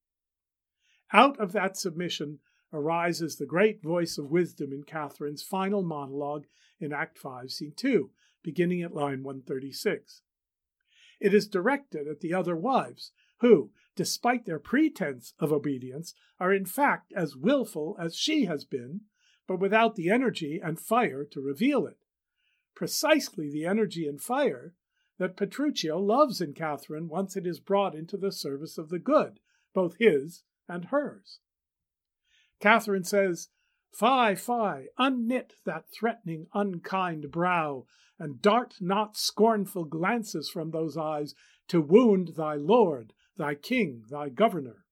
Out 1.12 1.38
of 1.40 1.52
that 1.52 1.76
submission 1.76 2.38
arises 2.72 3.36
the 3.36 3.46
great 3.46 3.82
voice 3.82 4.16
of 4.16 4.30
wisdom 4.30 4.72
in 4.72 4.84
Catherine's 4.84 5.42
final 5.42 5.82
monologue 5.82 6.46
in 6.78 6.92
Act 6.92 7.18
5, 7.18 7.50
Scene 7.50 7.72
2, 7.76 8.10
beginning 8.42 8.82
at 8.82 8.94
line 8.94 9.22
136. 9.22 10.22
It 11.20 11.34
is 11.34 11.48
directed 11.48 12.06
at 12.06 12.20
the 12.20 12.32
other 12.32 12.56
wives, 12.56 13.12
who, 13.40 13.70
despite 13.96 14.46
their 14.46 14.58
pretense 14.58 15.34
of 15.38 15.52
obedience, 15.52 16.14
are 16.38 16.52
in 16.52 16.64
fact 16.64 17.12
as 17.14 17.36
wilful 17.36 17.96
as 18.00 18.16
she 18.16 18.44
has 18.46 18.64
been, 18.64 19.02
but 19.46 19.60
without 19.60 19.96
the 19.96 20.08
energy 20.08 20.60
and 20.62 20.78
fire 20.78 21.24
to 21.24 21.40
reveal 21.40 21.86
it. 21.86 21.98
Precisely 22.80 23.50
the 23.50 23.66
energy 23.66 24.08
and 24.08 24.18
fire 24.22 24.72
that 25.18 25.36
Petruchio 25.36 25.98
loves 25.98 26.40
in 26.40 26.54
Catherine 26.54 27.08
once 27.08 27.36
it 27.36 27.46
is 27.46 27.60
brought 27.60 27.94
into 27.94 28.16
the 28.16 28.32
service 28.32 28.78
of 28.78 28.88
the 28.88 28.98
good, 28.98 29.38
both 29.74 29.98
his 29.98 30.44
and 30.66 30.86
hers. 30.86 31.40
Catherine 32.58 33.04
says, 33.04 33.48
Fie, 33.92 34.34
fie, 34.34 34.86
unknit 34.98 35.50
that 35.66 35.90
threatening, 35.92 36.46
unkind 36.54 37.30
brow, 37.30 37.84
and 38.18 38.40
dart 38.40 38.76
not 38.80 39.14
scornful 39.14 39.84
glances 39.84 40.48
from 40.48 40.70
those 40.70 40.96
eyes 40.96 41.34
to 41.68 41.82
wound 41.82 42.28
thy 42.34 42.54
lord, 42.54 43.12
thy 43.36 43.54
king, 43.54 44.04
thy 44.08 44.30
governor. 44.30 44.86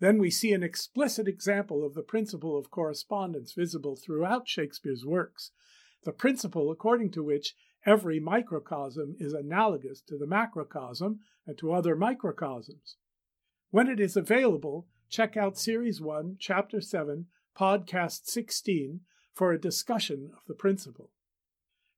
Then 0.00 0.18
we 0.18 0.30
see 0.30 0.52
an 0.52 0.64
explicit 0.64 1.28
example 1.28 1.86
of 1.86 1.94
the 1.94 2.02
principle 2.02 2.58
of 2.58 2.72
correspondence 2.72 3.52
visible 3.52 3.94
throughout 3.94 4.48
Shakespeare's 4.48 5.06
works, 5.06 5.52
the 6.04 6.12
principle 6.12 6.70
according 6.70 7.10
to 7.12 7.22
which 7.22 7.54
every 7.84 8.18
microcosm 8.20 9.16
is 9.18 9.32
analogous 9.32 10.00
to 10.02 10.18
the 10.18 10.26
macrocosm 10.26 11.20
and 11.46 11.56
to 11.58 11.72
other 11.72 11.94
microcosms. 11.94 12.96
When 13.70 13.88
it 13.88 14.00
is 14.00 14.16
available, 14.16 14.86
check 15.08 15.36
out 15.36 15.58
Series 15.58 16.00
1, 16.00 16.36
Chapter 16.40 16.80
7, 16.80 17.26
Podcast 17.58 18.26
16 18.26 19.00
for 19.32 19.52
a 19.52 19.60
discussion 19.60 20.30
of 20.36 20.42
the 20.46 20.54
principle. 20.54 21.10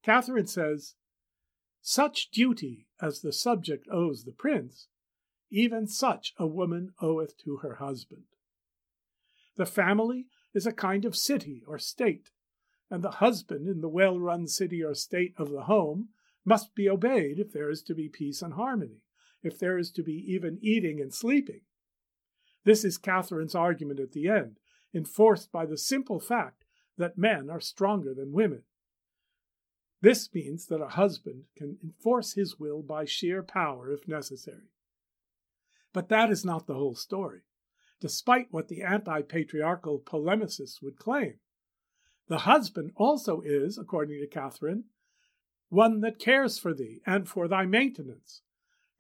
Catherine 0.03 0.47
says, 0.47 0.95
Such 1.81 2.31
duty 2.31 2.89
as 3.01 3.21
the 3.21 3.33
subject 3.33 3.87
owes 3.91 4.25
the 4.25 4.33
prince, 4.33 4.89
even 5.51 5.87
such 5.87 6.35
a 6.39 6.47
woman 6.47 6.93
oweth 7.01 7.37
to 7.45 7.59
her 7.59 7.77
husband. 7.77 8.25
The 9.57 9.67
family 9.67 10.27
is 10.55 10.67
a 10.67 10.73
kind 10.73 11.05
of 11.05 11.17
city 11.17 11.63
or 11.67 11.79
state, 11.79 12.31
and 12.91 13.03
the 13.03 13.13
husband 13.13 13.69
in 13.69 13.81
the 13.81 13.89
well 13.89 14.19
run 14.19 14.47
city 14.47 14.83
or 14.83 14.95
state 14.95 15.35
of 15.37 15.51
the 15.51 15.63
home 15.63 16.09
must 16.45 16.75
be 16.75 16.89
obeyed 16.89 17.39
if 17.39 17.53
there 17.53 17.71
is 17.71 17.83
to 17.83 17.95
be 17.95 18.09
peace 18.09 18.41
and 18.43 18.55
harmony, 18.55 19.03
if 19.43 19.59
there 19.59 19.79
is 19.79 19.91
to 19.93 20.03
be 20.03 20.25
even 20.27 20.59
eating 20.63 21.01
and 21.01 21.13
sleeping. 21.13 21.61
This 22.65 22.85
is 22.85 22.99
Catherine's 22.99 23.55
argument 23.55 24.01
at 24.01 24.13
the 24.13 24.29
end, 24.29 24.59
enforced 24.95 25.53
by 25.53 25.67
the 25.67 25.79
simple 25.79 26.21
fact 26.21 26.65
that 26.97 27.19
men 27.19 27.49
are 27.51 27.61
stronger 27.61 28.15
than 28.15 28.33
women. 28.33 28.63
This 30.01 30.33
means 30.33 30.67
that 30.67 30.81
a 30.81 30.89
husband 30.89 31.45
can 31.57 31.79
enforce 31.83 32.35
his 32.35 32.59
will 32.59 32.83
by 32.83 33.05
sheer 33.05 33.43
power 33.43 33.91
if 33.93 34.07
necessary. 34.07 34.71
But 35.93 36.09
that 36.09 36.31
is 36.31 36.45
not 36.45 36.67
the 36.67 36.75
whole 36.75 36.95
story, 36.95 37.43
despite 38.01 38.53
what 38.53 38.69
the 38.69 38.83
anti 38.83 39.23
patriarchal 39.23 40.01
polemicists 40.01 40.81
would 40.83 40.97
claim. 40.99 41.41
The 42.29 42.39
husband 42.39 42.93
also 42.95 43.41
is, 43.41 43.79
according 43.79 44.21
to 44.21 44.27
Catherine, 44.27 44.85
one 45.71 46.01
that 46.01 46.19
cares 46.19 46.59
for 46.59 46.75
thee 46.75 47.01
and 47.07 47.29
for 47.29 47.49
thy 47.49 47.65
maintenance, 47.65 48.43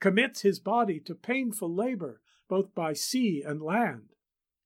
commits 0.01 0.41
his 0.43 0.59
body 0.59 0.99
to 1.01 1.15
painful 1.15 1.73
labor 1.73 2.21
both 2.49 2.75
by 2.75 2.95
sea 2.95 3.43
and 3.47 3.61
land, 3.61 4.15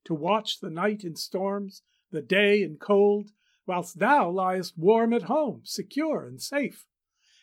to 0.05 0.13
watch 0.13 0.59
the 0.59 0.69
night 0.69 1.03
in 1.03 1.15
storms, 1.15 1.81
the 2.11 2.21
day 2.21 2.63
in 2.63 2.77
cold, 2.77 3.31
whilst 3.65 3.99
thou 3.99 4.29
liest 4.29 4.77
warm 4.77 5.13
at 5.13 5.23
home, 5.23 5.61
secure 5.65 6.25
and 6.25 6.41
safe, 6.41 6.85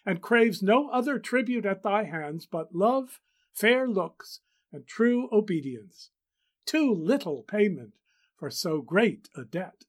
and 0.07 0.23
craves 0.23 0.63
no 0.63 0.89
other 0.89 1.19
tribute 1.19 1.67
at 1.67 1.83
thy 1.83 2.05
hands 2.05 2.47
but 2.47 2.75
love, 2.75 3.21
fair 3.53 3.87
looks, 3.87 4.41
and 4.73 4.87
true 4.87 5.29
obedience. 5.33 6.11
Too 6.65 6.95
little 6.95 7.43
payment 7.43 7.93
for 8.39 8.51
so 8.51 8.81
great 8.81 9.29
a 9.37 9.45
debt. 9.45 9.85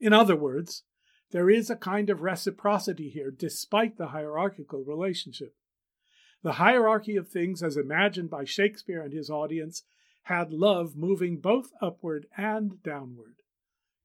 In 0.00 0.12
other 0.12 0.36
words, 0.36 0.84
there 1.30 1.50
is 1.50 1.70
a 1.70 1.76
kind 1.76 2.10
of 2.10 2.22
reciprocity 2.22 3.10
here 3.10 3.30
despite 3.30 3.96
the 3.96 4.08
hierarchical 4.08 4.82
relationship. 4.82 5.54
The 6.42 6.52
hierarchy 6.52 7.16
of 7.16 7.28
things, 7.28 7.62
as 7.62 7.76
imagined 7.76 8.30
by 8.30 8.44
Shakespeare 8.44 9.02
and 9.02 9.12
his 9.12 9.28
audience, 9.28 9.82
had 10.22 10.52
love 10.52 10.96
moving 10.96 11.38
both 11.38 11.70
upward 11.82 12.26
and 12.36 12.82
downward, 12.82 13.36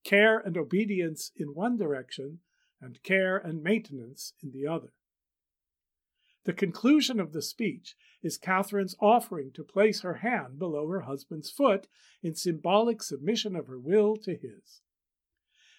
care 0.03 0.37
and 0.37 0.57
obedience 0.57 1.31
in 1.35 1.55
one 1.55 1.77
direction, 1.77 2.39
and 2.81 3.01
care 3.03 3.37
and 3.37 3.63
maintenance 3.63 4.33
in 4.43 4.51
the 4.51 4.67
other. 4.67 4.93
The 6.43 6.53
conclusion 6.53 7.19
of 7.19 7.31
the 7.31 7.41
speech 7.41 7.95
is 8.21 8.37
Catherine's 8.37 8.95
offering 8.99 9.51
to 9.53 9.63
place 9.63 10.01
her 10.01 10.15
hand 10.15 10.59
below 10.59 10.87
her 10.89 11.01
husband's 11.01 11.49
foot 11.49 11.87
in 12.21 12.35
symbolic 12.35 13.01
submission 13.01 13.55
of 13.55 13.67
her 13.67 13.79
will 13.79 14.15
to 14.17 14.31
his. 14.35 14.81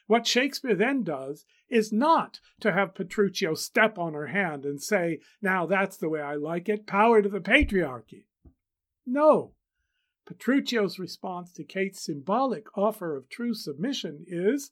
What 0.07 0.27
Shakespeare 0.27 0.77
then 0.77 1.03
does 1.03 1.45
is 1.69 1.93
not 1.93 2.41
to 2.61 2.73
have 2.73 2.95
Petruchio 2.95 3.57
step 3.57 3.99
on 3.99 4.15
her 4.15 4.29
hand 4.29 4.65
and 4.65 4.81
say, 4.81 5.21
Now 5.43 5.67
that's 5.67 5.97
the 5.97 6.09
way 6.09 6.21
I 6.21 6.35
like 6.37 6.69
it, 6.69 6.87
power 6.87 7.23
to 7.23 7.29
the 7.29 7.41
patriarchy. 7.41 8.27
No. 9.05 9.55
Petruchio's 10.29 10.99
response 10.99 11.53
to 11.53 11.65
Kate's 11.65 12.05
symbolic 12.05 12.67
offer 12.77 13.17
of 13.17 13.29
true 13.29 13.55
submission 13.55 14.25
is, 14.27 14.71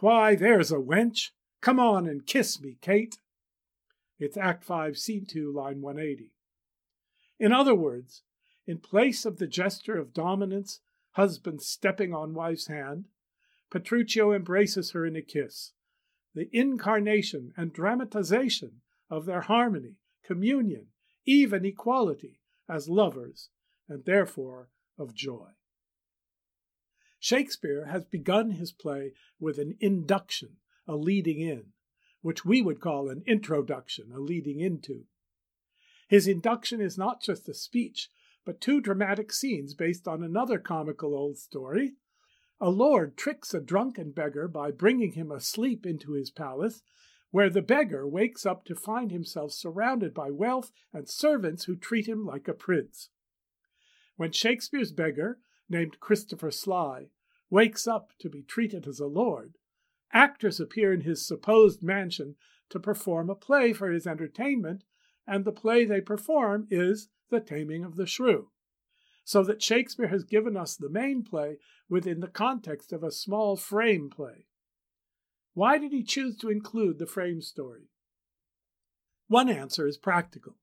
Why, 0.00 0.34
there's 0.34 0.72
a 0.72 0.76
wench. 0.76 1.30
Come 1.60 1.80
on 1.80 2.06
and 2.06 2.26
kiss 2.26 2.60
me, 2.60 2.78
Kate. 2.80 3.18
It's 4.18 4.36
Act 4.36 4.64
5, 4.64 4.98
Scene 4.98 5.26
2, 5.26 5.52
line 5.52 5.80
180. 5.80 6.32
In 7.38 7.52
other 7.52 7.74
words, 7.74 8.22
in 8.66 8.78
place 8.78 9.24
of 9.24 9.38
the 9.38 9.46
gesture 9.46 9.96
of 9.96 10.12
dominance, 10.12 10.80
husband 11.12 11.62
stepping 11.62 12.12
on 12.12 12.34
wife's 12.34 12.66
hand, 12.66 13.06
Petruchio 13.70 14.34
embraces 14.34 14.92
her 14.92 15.04
in 15.04 15.16
a 15.16 15.22
kiss, 15.22 15.72
the 16.34 16.48
incarnation 16.52 17.52
and 17.56 17.72
dramatization 17.72 18.80
of 19.10 19.26
their 19.26 19.42
harmony, 19.42 19.96
communion, 20.24 20.88
even 21.26 21.64
equality 21.64 22.40
as 22.68 22.88
lovers, 22.88 23.50
and 23.88 24.04
therefore 24.04 24.68
of 24.98 25.14
joy. 25.14 25.48
Shakespeare 27.18 27.86
has 27.86 28.04
begun 28.04 28.52
his 28.52 28.72
play 28.72 29.12
with 29.40 29.58
an 29.58 29.76
induction, 29.80 30.56
a 30.86 30.94
leading 30.94 31.40
in, 31.40 31.72
which 32.22 32.44
we 32.44 32.62
would 32.62 32.80
call 32.80 33.08
an 33.08 33.22
introduction, 33.26 34.12
a 34.14 34.20
leading 34.20 34.60
into. 34.60 35.04
His 36.08 36.26
induction 36.26 36.80
is 36.80 36.96
not 36.96 37.22
just 37.22 37.48
a 37.48 37.54
speech, 37.54 38.08
but 38.44 38.60
two 38.60 38.80
dramatic 38.80 39.32
scenes 39.32 39.74
based 39.74 40.08
on 40.08 40.22
another 40.22 40.58
comical 40.58 41.14
old 41.14 41.36
story. 41.36 41.94
A 42.60 42.70
lord 42.70 43.16
tricks 43.16 43.54
a 43.54 43.60
drunken 43.60 44.10
beggar 44.10 44.48
by 44.48 44.72
bringing 44.72 45.12
him 45.12 45.30
asleep 45.30 45.86
into 45.86 46.12
his 46.12 46.30
palace, 46.30 46.82
where 47.30 47.50
the 47.50 47.62
beggar 47.62 48.06
wakes 48.06 48.44
up 48.44 48.64
to 48.64 48.74
find 48.74 49.12
himself 49.12 49.52
surrounded 49.52 50.12
by 50.12 50.30
wealth 50.30 50.72
and 50.92 51.08
servants 51.08 51.64
who 51.64 51.76
treat 51.76 52.06
him 52.06 52.24
like 52.24 52.48
a 52.48 52.54
prince. 52.54 53.10
When 54.16 54.32
Shakespeare's 54.32 54.90
beggar, 54.90 55.38
named 55.68 56.00
Christopher 56.00 56.50
Sly, 56.50 57.10
wakes 57.48 57.86
up 57.86 58.12
to 58.18 58.28
be 58.28 58.42
treated 58.42 58.88
as 58.88 58.98
a 58.98 59.06
lord, 59.06 59.56
actors 60.12 60.58
appear 60.58 60.92
in 60.92 61.02
his 61.02 61.24
supposed 61.24 61.82
mansion 61.82 62.34
to 62.70 62.80
perform 62.80 63.30
a 63.30 63.36
play 63.36 63.72
for 63.72 63.90
his 63.90 64.06
entertainment, 64.06 64.82
and 65.26 65.44
the 65.44 65.52
play 65.52 65.84
they 65.84 66.00
perform 66.00 66.66
is 66.70 67.08
The 67.30 67.40
Taming 67.40 67.84
of 67.84 67.96
the 67.96 68.06
Shrew. 68.06 68.50
So 69.28 69.42
that 69.42 69.62
Shakespeare 69.62 70.08
has 70.08 70.24
given 70.24 70.56
us 70.56 70.74
the 70.74 70.88
main 70.88 71.22
play 71.22 71.58
within 71.86 72.20
the 72.20 72.28
context 72.28 72.94
of 72.94 73.02
a 73.02 73.12
small 73.12 73.56
frame 73.56 74.08
play. 74.08 74.46
Why 75.52 75.76
did 75.76 75.92
he 75.92 76.02
choose 76.02 76.34
to 76.38 76.48
include 76.48 76.98
the 76.98 77.04
frame 77.04 77.42
story? 77.42 77.90
One 79.26 79.50
answer 79.50 79.86
is 79.86 79.98
practical. 79.98 80.54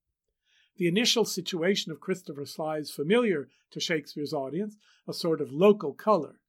The 0.78 0.88
initial 0.88 1.26
situation 1.26 1.92
of 1.92 2.00
Christopher 2.00 2.48
Sly 2.48 2.78
is 2.78 2.90
familiar 2.90 3.50
to 3.70 3.80
Shakespeare's 3.80 4.34
audience, 4.34 4.78
a 5.08 5.14
sort 5.14 5.42
of 5.42 5.52
local 5.52 5.94
color. 5.94 6.40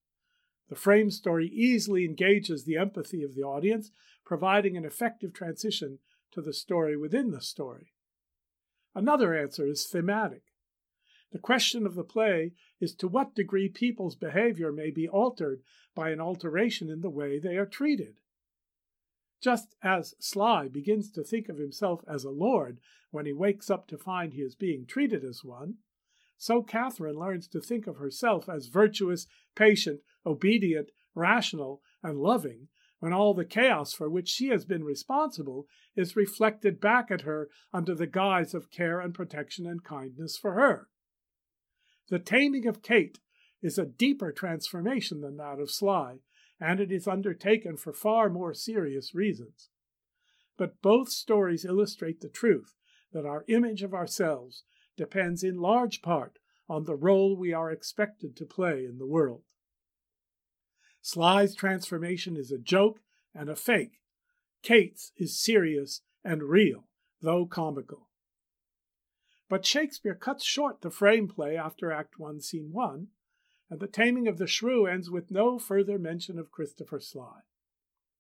The 0.71 0.75
frame 0.75 1.11
story 1.11 1.49
easily 1.49 2.07
engages 2.07 2.65
the 2.65 2.79
empathy 2.79 3.25
of 3.25 3.35
the 3.35 3.43
audience, 3.43 3.91
providing 4.25 4.75
an 4.75 4.87
effective 4.87 5.35
transition 5.35 5.99
to 6.33 6.41
the 6.41 6.55
story 6.55 6.97
within 6.97 7.31
the 7.31 7.43
story. 7.43 7.93
Another 8.95 9.35
answer 9.35 9.67
is 9.67 9.85
thematic. 9.85 10.45
The 11.33 11.39
question 11.39 11.87
of 11.87 11.95
the 11.95 12.05
play 12.05 12.53
is 12.81 12.95
to 12.97 13.09
what 13.09 13.35
degree 13.35 13.69
people's 13.69 14.15
behavior 14.15 14.73
may 14.73 14.91
be 14.91 15.09
altered 15.09 15.63
by 15.95 16.11
an 16.11 16.21
alteration 16.21 16.89
in 16.89 17.01
the 17.01 17.11
way 17.11 17.39
they 17.39 17.57
are 17.57 17.67
treated. 17.67 18.21
Just 19.43 19.75
as 19.83 20.15
Sly 20.19 20.69
begins 20.69 21.11
to 21.13 21.23
think 21.23 21.49
of 21.49 21.59
himself 21.59 22.03
as 22.09 22.25
a 22.25 22.31
lord 22.31 22.81
when 23.11 23.27
he 23.27 23.33
wakes 23.33 23.71
up 23.71 23.87
to 23.89 23.99
find 23.99 24.33
he 24.33 24.43
is 24.43 24.55
being 24.55 24.87
treated 24.87 25.25
as 25.25 25.45
one, 25.45 25.79
so 26.39 26.63
Catherine 26.63 27.19
learns 27.19 27.49
to 27.49 27.61
think 27.61 27.87
of 27.87 27.97
herself 27.97 28.49
as 28.49 28.67
virtuous, 28.67 29.27
patient, 29.55 30.01
obedient, 30.25 30.91
rational, 31.15 31.83
and 32.03 32.19
loving 32.19 32.69
when 32.99 33.13
all 33.13 33.35
the 33.35 33.45
chaos 33.45 33.93
for 33.93 34.09
which 34.09 34.29
she 34.29 34.49
has 34.49 34.65
been 34.65 34.85
responsible 34.85 35.67
is 35.95 36.17
reflected 36.17 36.81
back 36.81 37.11
at 37.11 37.23
her 37.23 37.49
under 37.73 37.95
the 37.95 38.07
guise 38.07 38.55
of 38.55 38.71
care 38.71 39.01
and 39.01 39.15
protection 39.15 39.67
and 39.67 39.85
kindness 39.85 40.37
for 40.37 40.55
her. 40.55 40.89
The 42.09 42.19
taming 42.19 42.67
of 42.67 42.83
Kate 42.83 43.19
is 43.63 43.79
a 43.79 43.87
deeper 43.87 44.33
transformation 44.33 45.21
than 45.21 45.37
that 45.39 45.59
of 45.59 45.71
Sly, 45.71 46.19
and 46.61 46.81
it 46.81 46.93
is 46.93 47.09
undertaken 47.09 47.77
for 47.77 47.93
far 47.93 48.29
more 48.29 48.55
serious 48.55 49.15
reasons. 49.15 49.71
But 50.57 50.81
both 50.81 51.09
stories 51.09 51.65
illustrate 51.65 52.21
the 52.21 52.29
truth 52.29 52.75
that 53.13 53.27
our 53.27 53.45
image 53.49 53.83
of 53.83 53.93
ourselves 53.93 54.65
depends 54.97 55.43
in 55.43 55.61
large 55.61 56.01
part 56.01 56.39
on 56.69 56.85
the 56.85 56.97
role 56.97 57.37
we 57.37 57.53
are 57.53 57.71
expected 57.71 58.37
to 58.37 58.47
play 58.47 58.85
in 58.85 58.99
the 58.99 59.07
world. 59.07 59.43
Sly's 61.03 61.55
transformation 61.55 62.37
is 62.37 62.51
a 62.51 62.59
joke 62.59 63.01
and 63.35 63.49
a 63.49 63.57
fake. 63.57 64.01
Kate's 64.63 65.13
is 65.17 65.39
serious 65.41 66.03
and 66.25 66.43
real, 66.43 66.89
though 67.21 67.47
comical. 67.47 68.09
But 69.49 69.65
Shakespeare 69.65 70.15
cuts 70.15 70.45
short 70.45 70.81
the 70.81 70.91
frame 70.91 71.29
play 71.29 71.57
after 71.57 71.93
Act 71.93 72.19
1, 72.19 72.41
Scene 72.41 72.73
1, 72.73 73.09
and 73.71 73.81
The 73.81 73.87
Taming 73.87 74.27
of 74.29 74.39
the 74.39 74.47
Shrew 74.47 74.87
ends 74.87 75.11
with 75.11 75.31
no 75.31 75.59
further 75.59 75.99
mention 75.99 76.39
of 76.39 76.51
Christopher 76.51 77.01
Sly. 77.01 77.41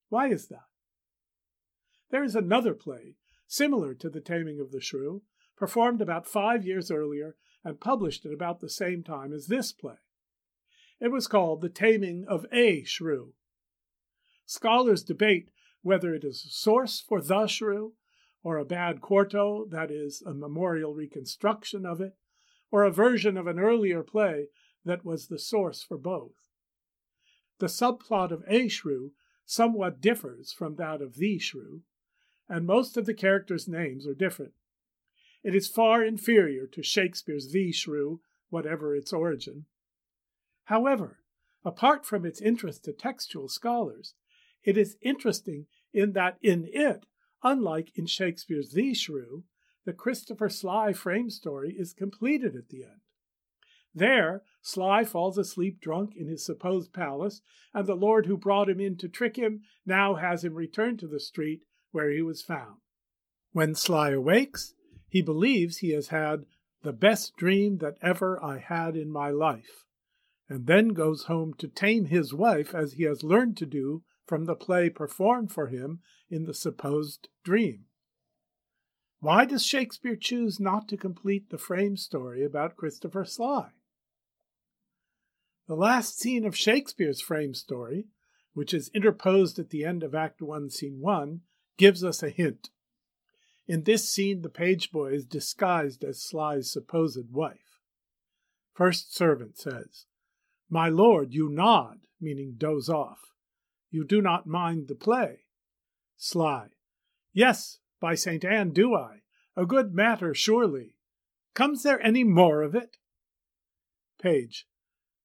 Why 0.09 0.29
is 0.29 0.47
that? 0.49 0.67
There 2.11 2.23
is 2.23 2.37
another 2.37 2.75
play, 2.75 3.17
similar 3.47 3.95
to 3.95 4.09
The 4.09 4.21
Taming 4.21 4.61
of 4.61 4.71
the 4.71 4.81
Shrew, 4.81 5.23
performed 5.57 6.01
about 6.01 6.27
five 6.27 6.65
years 6.65 6.91
earlier 6.91 7.37
and 7.65 7.81
published 7.81 8.25
at 8.25 8.33
about 8.33 8.61
the 8.61 8.71
same 8.71 9.03
time 9.03 9.33
as 9.33 9.47
this 9.47 9.73
play. 9.73 9.97
It 11.01 11.09
was 11.09 11.27
called 11.27 11.61
The 11.61 11.69
Taming 11.69 12.25
of 12.29 12.47
a 12.53 12.85
Shrew. 12.85 13.35
Scholars 14.47 15.03
debate 15.03 15.51
whether 15.83 16.15
it 16.15 16.25
is 16.25 16.45
a 16.45 16.51
source 16.51 17.01
for 17.01 17.21
the 17.21 17.47
shrew, 17.47 17.93
or 18.47 18.59
a 18.59 18.65
bad 18.65 19.01
quarto, 19.01 19.67
that 19.71 19.91
is, 19.91 20.23
a 20.25 20.33
memorial 20.33 20.95
reconstruction 20.95 21.85
of 21.85 22.01
it, 22.01 22.15
or 22.71 22.85
a 22.85 22.93
version 22.93 23.37
of 23.37 23.49
an 23.49 23.59
earlier 23.59 24.05
play 24.05 24.47
that 24.85 25.05
was 25.05 25.27
the 25.27 25.39
source 25.39 25.83
for 25.83 25.99
both. 25.99 26.49
The 27.59 27.67
subplot 27.67 28.31
of 28.31 28.45
A 28.47 28.69
Shrew 28.69 29.11
somewhat 29.45 30.01
differs 30.01 30.53
from 30.53 30.77
that 30.77 31.03
of 31.03 31.17
The 31.17 31.41
Shrew, 31.41 31.81
and 32.49 32.65
most 32.65 32.97
of 32.97 33.05
the 33.05 33.15
characters' 33.15 33.67
names 33.67 34.07
are 34.07 34.15
different. 34.15 34.53
It 35.43 35.57
is 35.57 35.67
far 35.67 36.05
inferior 36.05 36.69
to 36.69 36.85
Shakespeare's 36.85 37.51
The 37.51 37.73
Shrew, 37.73 38.21
whatever 38.51 38.95
its 38.95 39.13
origin. 39.13 39.65
However, 40.67 41.19
apart 41.65 42.07
from 42.07 42.25
its 42.25 42.41
interest 42.41 42.85
to 42.85 42.93
textual 42.93 43.49
scholars, 43.49 44.15
it 44.63 44.79
is 44.79 44.99
interesting 45.03 45.67
in 45.93 46.13
that 46.13 46.39
in 46.41 46.69
it, 46.73 47.07
unlike 47.47 47.93
in 47.95 48.07
Shakespeare's 48.07 48.73
The 48.73 48.93
Shrew, 48.93 49.45
the 49.85 49.93
Christopher 49.93 50.49
Sly 50.49 50.93
frame 50.93 51.31
story 51.31 51.75
is 51.79 51.93
completed 51.93 52.57
at 52.57 52.69
the 52.71 52.83
end. 52.83 53.01
There, 53.95 54.43
Sly 54.61 55.05
falls 55.05 55.39
asleep 55.39 55.81
drunk 55.81 56.15
in 56.17 56.27
his 56.27 56.45
supposed 56.45 56.93
palace, 56.93 57.41
and 57.73 57.87
the 57.87 57.95
lord 57.95 58.27
who 58.27 58.37
brought 58.37 58.69
him 58.69 58.81
in 58.81 58.97
to 58.99 59.09
trick 59.09 59.37
him 59.37 59.63
now 59.87 60.17
has 60.17 60.45
him 60.45 60.55
returned 60.55 60.99
to 60.99 61.07
the 61.07 61.21
street 61.21 61.63
where 61.93 62.11
he 62.11 62.21
was 62.21 62.43
found. 62.43 62.79
When 63.53 63.77
Sly 63.77 64.11
awakes, 64.11 64.75
he 65.09 65.23
believes 65.23 65.79
he 65.79 65.93
has 65.93 66.09
had 66.09 66.47
the 66.83 66.93
best 66.93 67.37
dream 67.37 67.79
that 67.79 67.97
ever 68.03 68.43
I 68.43 68.59
had 68.59 68.97
in 68.97 69.11
my 69.11 69.31
life 69.31 69.87
and 70.49 70.67
then 70.67 70.89
goes 70.89 71.25
home 71.25 71.55
to 71.59 71.69
tame 71.69 72.07
his 72.07 72.35
wife 72.35 72.75
as 72.75 72.95
he 72.95 73.05
has 73.05 73.23
learned 73.23 73.57
to 73.59 73.67
do 73.67 74.03
from 74.27 74.45
the 74.45 74.55
play 74.55 74.91
performed 74.91 75.53
for 75.53 75.69
him 75.69 76.01
in 76.29 76.45
the 76.45 76.55
supposed 76.55 77.29
dream. 77.45 77.85
Why 79.21 79.45
does 79.45 79.65
Shakespeare 79.65 80.17
choose 80.17 80.61
not 80.61 80.89
to 80.89 80.97
complete 80.97 81.51
the 81.51 81.59
frame 81.59 81.97
story 81.97 82.45
about 82.45 82.77
Christopher 82.77 83.25
Sly? 83.25 83.71
The 85.69 85.75
last 85.75 86.19
scene 86.19 86.45
of 86.45 86.57
Shakespeare's 86.57 87.21
frame 87.21 87.55
story, 87.55 88.07
which 88.53 88.73
is 88.75 88.91
interposed 88.95 89.59
at 89.59 89.71
the 89.71 89.85
end 89.85 90.03
of 90.03 90.15
Act 90.15 90.43
1, 90.43 90.71
Scene 90.71 91.01
1, 91.01 91.41
gives 91.77 92.05
us 92.05 92.23
a 92.23 92.31
hint. 92.31 92.71
In 93.67 93.83
this 93.83 94.09
scene, 94.09 94.43
the 94.43 94.49
page 94.49 94.93
boy 94.93 95.13
is 95.13 95.27
disguised 95.27 96.05
as 96.05 96.23
Sly's 96.23 96.73
supposed 96.73 97.33
wife. 97.33 97.81
First 98.75 99.15
servant 99.17 99.59
says, 99.59 100.07
my 100.69 100.89
lord, 100.89 101.33
you 101.33 101.49
nod, 101.49 102.01
meaning 102.21 102.55
doze 102.57 102.89
off. 102.89 103.33
You 103.91 104.05
do 104.05 104.21
not 104.21 104.47
mind 104.47 104.89
the 104.89 104.95
play. 104.95 105.45
Sly. 106.17 106.69
Yes, 107.33 107.79
by 108.01 108.15
St. 108.15 108.45
Anne, 108.45 108.71
do 108.71 108.95
I. 108.95 109.23
A 109.57 109.67
good 109.67 109.95
matter, 109.95 110.35
surely. 110.35 110.97
Comes 111.55 111.83
there 111.83 112.05
any 112.05 112.25
more 112.25 112.63
of 112.63 112.75
it? 112.75 112.97
Page. 114.21 114.67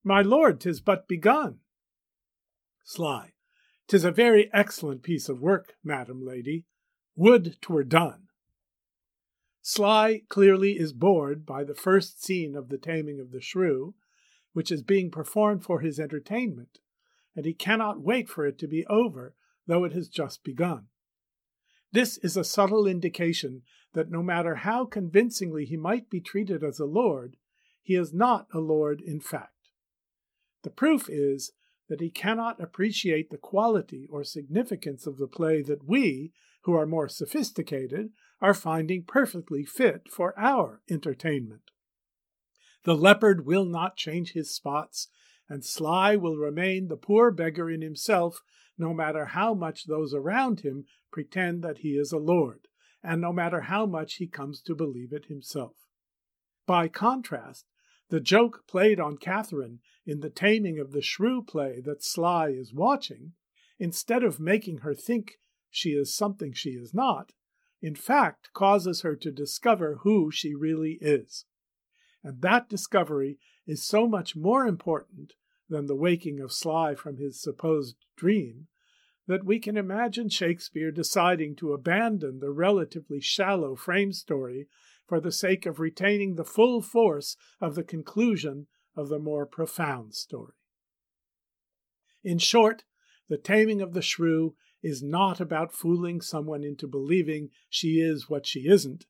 My 0.04 0.22
lord, 0.22 0.60
tis 0.62 0.80
but 0.80 1.08
begun. 1.08 1.60
Sly. 2.84 3.34
Tis 3.88 4.04
a 4.04 4.12
very 4.12 4.50
excellent 4.54 5.04
piece 5.04 5.28
of 5.28 5.42
work, 5.42 5.74
madam 5.84 6.26
lady. 6.26 6.66
Would 7.16 7.62
'twere 7.62 7.84
done. 7.84 8.30
Sly 9.62 10.24
clearly 10.30 10.80
is 10.80 10.94
bored 10.94 11.46
by 11.46 11.64
the 11.64 11.76
first 11.76 12.24
scene 12.24 12.56
of 12.56 12.70
the 12.70 12.78
taming 12.78 13.20
of 13.20 13.32
the 13.32 13.42
shrew, 13.42 13.96
which 14.54 14.72
is 14.72 14.82
being 14.82 15.12
performed 15.12 15.64
for 15.64 15.82
his 15.82 16.00
entertainment, 16.00 16.80
and 17.36 17.46
he 17.46 17.54
cannot 17.54 18.02
wait 18.02 18.30
for 18.30 18.46
it 18.46 18.58
to 18.60 18.68
be 18.68 18.86
over, 18.88 19.36
though 19.68 19.84
it 19.84 19.94
has 19.94 20.08
just 20.08 20.44
begun. 20.44 20.88
This 21.92 22.18
is 22.20 22.38
a 22.38 22.44
subtle 22.44 22.88
indication 22.88 23.64
that 23.94 24.10
no 24.10 24.24
matter 24.24 24.56
how 24.56 24.86
convincingly 24.86 25.66
he 25.66 25.78
might 25.78 26.10
be 26.10 26.22
treated 26.22 26.64
as 26.64 26.80
a 26.80 26.86
lord, 26.86 27.36
he 27.82 27.96
is 27.96 28.14
not 28.14 28.48
a 28.54 28.60
lord 28.60 29.02
in 29.02 29.20
fact. 29.20 29.70
The 30.64 30.70
proof 30.70 31.10
is 31.10 31.52
that 31.90 32.02
he 32.02 32.10
cannot 32.10 32.62
appreciate 32.62 33.30
the 33.30 33.38
quality 33.38 34.08
or 34.10 34.24
significance 34.24 35.06
of 35.06 35.18
the 35.18 35.28
play 35.28 35.62
that 35.64 35.86
we, 35.86 36.32
who 36.64 36.74
are 36.74 36.86
more 36.86 37.10
sophisticated, 37.10 38.12
are 38.40 38.54
finding 38.54 39.04
perfectly 39.04 39.66
fit 39.66 40.04
for 40.10 40.38
our 40.40 40.82
entertainment. 40.90 41.72
The 42.84 42.96
leopard 42.96 43.46
will 43.46 43.66
not 43.66 43.98
change 43.98 44.32
his 44.32 44.54
spots, 44.54 45.08
and 45.52 45.66
Sly 45.66 46.16
will 46.16 46.38
remain 46.38 46.88
the 46.88 46.96
poor 46.96 47.30
beggar 47.30 47.70
in 47.70 47.82
himself, 47.82 48.42
no 48.78 48.94
matter 48.94 49.26
how 49.26 49.54
much 49.54 49.84
those 49.84 50.14
around 50.14 50.62
him 50.62 50.86
pretend 51.12 51.62
that 51.62 51.80
he 51.80 51.90
is 51.90 52.14
a 52.14 52.18
lord, 52.18 52.70
and 53.04 53.20
no 53.20 53.34
matter 53.34 53.60
how 53.60 53.86
much 53.86 54.14
he 54.14 54.28
comes 54.28 54.62
to 54.62 54.74
believe 54.74 55.12
it 55.12 55.26
himself. 55.26 55.74
By 56.66 56.88
contrast, 56.88 57.66
the 58.08 58.22
joke 58.22 58.64
played 58.66 58.98
on 58.98 59.18
Catherine 59.18 59.80
in 60.06 60.22
the 60.22 60.30
taming 60.30 60.80
of 60.80 60.94
the 60.94 61.02
shrew 61.02 61.44
play 61.44 61.82
that 61.84 62.02
Sly 62.02 62.52
is 62.52 62.74
watching, 62.74 63.34
instead 63.78 64.24
of 64.24 64.40
making 64.40 64.78
her 64.78 64.94
think 64.94 65.34
she 65.70 65.90
is 65.90 66.16
something 66.16 66.54
she 66.54 66.70
is 66.70 66.94
not, 66.94 67.34
in 67.82 67.96
fact 67.96 68.54
causes 68.54 69.02
her 69.02 69.18
to 69.18 69.34
discover 69.34 69.98
who 70.04 70.32
she 70.32 70.56
really 70.56 70.98
is. 71.02 71.44
And 72.24 72.42
that 72.42 72.70
discovery 72.70 73.38
is 73.68 73.86
so 73.86 74.08
much 74.08 74.34
more 74.34 74.66
important 74.66 75.34
than 75.72 75.88
the 75.88 75.96
waking 75.96 76.40
of 76.42 76.52
Sly 76.52 76.94
from 76.94 77.18
his 77.18 77.42
supposed 77.42 77.96
dream 78.18 78.68
that 79.26 79.46
we 79.46 79.58
can 79.58 79.78
imagine 79.78 80.28
Shakespeare 80.28 80.92
deciding 80.92 81.56
to 81.56 81.72
abandon 81.72 82.40
the 82.40 82.52
relatively 82.52 83.22
shallow 83.22 83.76
frame 83.76 84.12
story 84.12 84.68
for 85.08 85.22
the 85.22 85.32
sake 85.32 85.66
of 85.66 85.80
retaining 85.80 86.36
the 86.36 86.44
full 86.44 86.82
force 86.82 87.38
of 87.62 87.76
the 87.76 87.84
conclusion 87.84 88.68
of 88.98 89.08
the 89.08 89.20
more 89.20 89.46
profound 89.46 90.14
story. 90.14 90.54
In 92.24 92.38
short, 92.38 92.84
the 93.30 93.38
taming 93.38 93.82
of 93.82 93.94
the 93.94 94.02
shrew 94.02 94.56
is 94.84 95.02
not 95.02 95.40
about 95.40 95.74
fooling 95.74 96.20
someone 96.20 96.66
into 96.66 96.86
believing 96.86 97.50
she 97.70 98.02
is 98.02 98.30
what 98.30 98.46
she 98.46 98.68
isn't, 98.68 99.06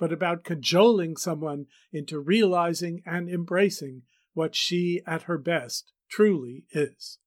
but 0.00 0.12
about 0.12 0.42
cajoling 0.42 1.16
someone 1.16 1.66
into 1.92 2.18
realizing 2.18 3.02
and 3.06 3.28
embracing 3.28 4.02
what 4.34 4.54
she, 4.54 5.02
at 5.06 5.22
her 5.22 5.38
best, 5.38 5.92
truly 6.08 6.64
is. 6.72 7.18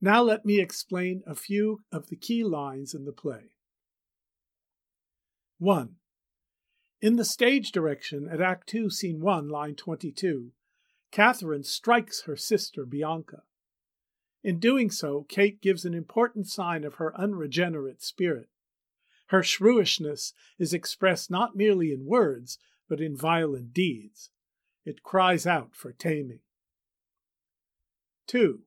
Now 0.00 0.22
let 0.22 0.44
me 0.44 0.60
explain 0.60 1.22
a 1.26 1.34
few 1.34 1.80
of 1.90 2.08
the 2.08 2.16
key 2.16 2.44
lines 2.44 2.94
in 2.94 3.04
the 3.04 3.12
play. 3.12 3.52
1. 5.58 5.96
In 7.00 7.16
the 7.16 7.24
stage 7.24 7.72
direction 7.72 8.28
at 8.30 8.40
Act 8.40 8.68
2, 8.68 8.90
Scene 8.90 9.20
1, 9.20 9.48
line 9.48 9.74
22, 9.74 10.52
Catherine 11.10 11.64
strikes 11.64 12.22
her 12.22 12.36
sister 12.36 12.84
Bianca. 12.84 13.42
In 14.42 14.58
doing 14.58 14.90
so, 14.90 15.24
Kate 15.28 15.60
gives 15.60 15.84
an 15.84 15.94
important 15.94 16.46
sign 16.46 16.84
of 16.84 16.94
her 16.94 17.18
unregenerate 17.18 18.02
spirit. 18.02 18.48
Her 19.28 19.40
shrewishness 19.40 20.32
is 20.58 20.72
expressed 20.72 21.30
not 21.30 21.56
merely 21.56 21.90
in 21.92 22.06
words, 22.06 22.58
but 22.88 23.00
in 23.00 23.16
violent 23.16 23.72
deeds. 23.72 24.30
It 24.86 25.02
cries 25.02 25.46
out 25.46 25.74
for 25.74 25.92
taming. 25.92 26.40
2. 28.28 28.60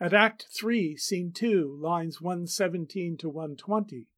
At 0.00 0.12
Act 0.12 0.46
3, 0.50 0.96
Scene 0.96 1.30
2, 1.30 1.78
lines 1.80 2.20
117 2.20 3.18
to 3.18 3.28
120, 3.28 4.08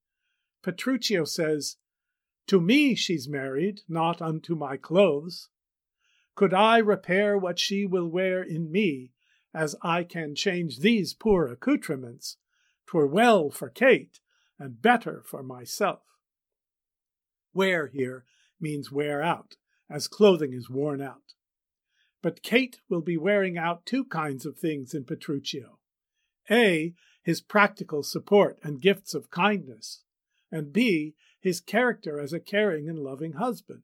Petruchio 0.63 1.27
says, 1.27 1.77
To 2.47 2.61
me 2.61 2.95
she's 2.95 3.29
married, 3.29 3.83
not 3.89 4.23
unto 4.23 4.55
my 4.55 4.79
clothes. 4.79 5.51
Could 6.37 6.55
I 6.55 6.79
repair 6.79 7.37
what 7.37 7.59
she 7.59 7.85
will 7.85 8.09
wear 8.09 8.43
in 8.43 8.71
me, 8.71 9.13
as 9.53 9.75
I 9.83 10.05
can 10.05 10.35
change 10.35 10.79
these 10.79 11.15
poor 11.15 11.47
accoutrements, 11.47 12.37
'twere 12.87 13.07
well 13.07 13.51
for 13.51 13.71
Kate, 13.71 14.21
and 14.59 14.81
better 14.81 15.23
for 15.23 15.43
myself. 15.43 16.03
Wear 17.53 17.89
here 17.89 18.25
means 18.61 18.93
wear 18.93 19.21
out, 19.23 19.57
as 19.89 20.09
clothing 20.09 20.53
is 20.53 20.71
worn 20.71 21.01
out. 21.01 21.35
But 22.23 22.43
Kate 22.43 22.81
will 22.89 23.03
be 23.03 23.17
wearing 23.17 23.57
out 23.57 23.87
two 23.87 24.05
kinds 24.05 24.47
of 24.47 24.59
things 24.59 24.95
in 24.95 25.05
Petruchio 25.05 25.79
A, 26.51 26.95
his 27.23 27.41
practical 27.41 28.03
support 28.03 28.59
and 28.63 28.81
gifts 28.81 29.15
of 29.15 29.31
kindness, 29.31 30.03
and 30.51 30.73
B, 30.73 31.15
his 31.41 31.61
character 31.61 32.19
as 32.19 32.33
a 32.33 32.41
caring 32.41 32.89
and 32.89 32.99
loving 32.99 33.33
husband. 33.33 33.83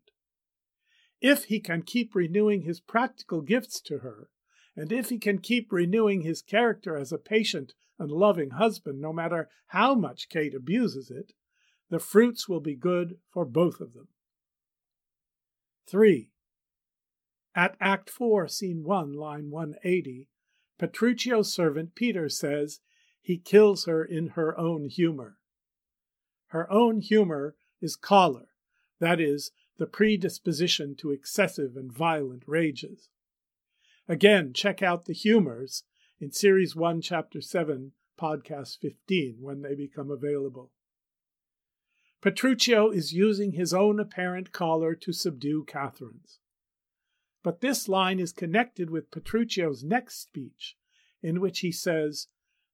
If 1.21 1.45
he 1.45 1.61
can 1.61 1.83
keep 1.83 2.15
renewing 2.15 2.63
his 2.63 2.81
practical 2.81 3.41
gifts 3.43 3.81
to 3.83 3.99
her, 3.99 4.29
and 4.75 4.91
if 4.91 5.11
he 5.11 5.19
can 5.19 5.39
keep 5.39 5.71
renewing 5.71 6.23
his 6.23 6.43
character 6.43 6.97
as 6.97 7.13
a 7.13 7.19
patient 7.19 7.75
and 7.99 8.11
loving 8.11 8.51
husband, 8.51 9.01
no 9.01 9.13
matter 9.13 9.49
how 9.69 9.95
much 9.95 10.29
Kate 10.29 10.55
abuses 10.55 11.11
it, 11.11 11.33
the 11.91 12.01
fruits 12.01 12.49
will 12.49 12.61
be 12.61 12.75
good 12.75 13.19
for 13.31 13.45
both 13.45 13.81
of 13.81 13.93
them. 13.93 14.09
3. 15.87 16.31
At 17.55 17.77
Act 17.81 18.09
4, 18.09 18.49
Scene 18.49 18.83
1, 18.83 19.13
line 19.13 19.51
180, 19.51 20.29
Petruchio's 20.79 21.53
servant 21.53 21.95
Peter 21.95 22.29
says 22.29 22.81
he 23.21 23.37
kills 23.39 23.85
her 23.85 24.05
in 24.05 24.29
her 24.29 24.59
own 24.59 24.87
humor. 24.87 25.39
Her 26.49 26.71
own 26.71 27.01
humor 27.01 27.57
is 27.81 27.97
choler, 27.97 28.49
that 28.99 29.21
is, 29.21 29.53
the 29.79 29.87
predisposition 29.87 30.95
to 30.97 31.11
excessive 31.11 31.77
and 31.77 31.93
violent 31.93 32.43
rages. 32.47 33.11
Again, 34.09 34.53
check 34.53 34.83
out 34.83 35.05
the 35.05 35.13
humors 35.13 35.85
in 36.21 36.33
Series 36.33 36.75
1, 36.75 37.01
Chapter 37.01 37.41
7, 37.41 37.93
Podcast 38.21 38.79
15 38.81 39.39
when 39.41 39.63
they 39.63 39.75
become 39.75 40.11
available. 40.11 40.71
Petruchio 42.23 42.95
is 42.95 43.13
using 43.13 43.53
his 43.53 43.75
own 43.75 43.99
apparent 43.99 44.53
choler 44.53 44.95
to 44.95 45.13
subdue 45.13 45.65
Catherine's. 45.65 46.39
But 47.43 47.61
this 47.61 47.89
line 47.89 48.21
is 48.21 48.33
connected 48.33 48.91
with 48.91 49.11
Petruchio's 49.11 49.83
next 49.83 50.23
speech, 50.23 50.77
in 51.21 51.41
which 51.41 51.61
he 51.61 51.73
says, 51.73 52.29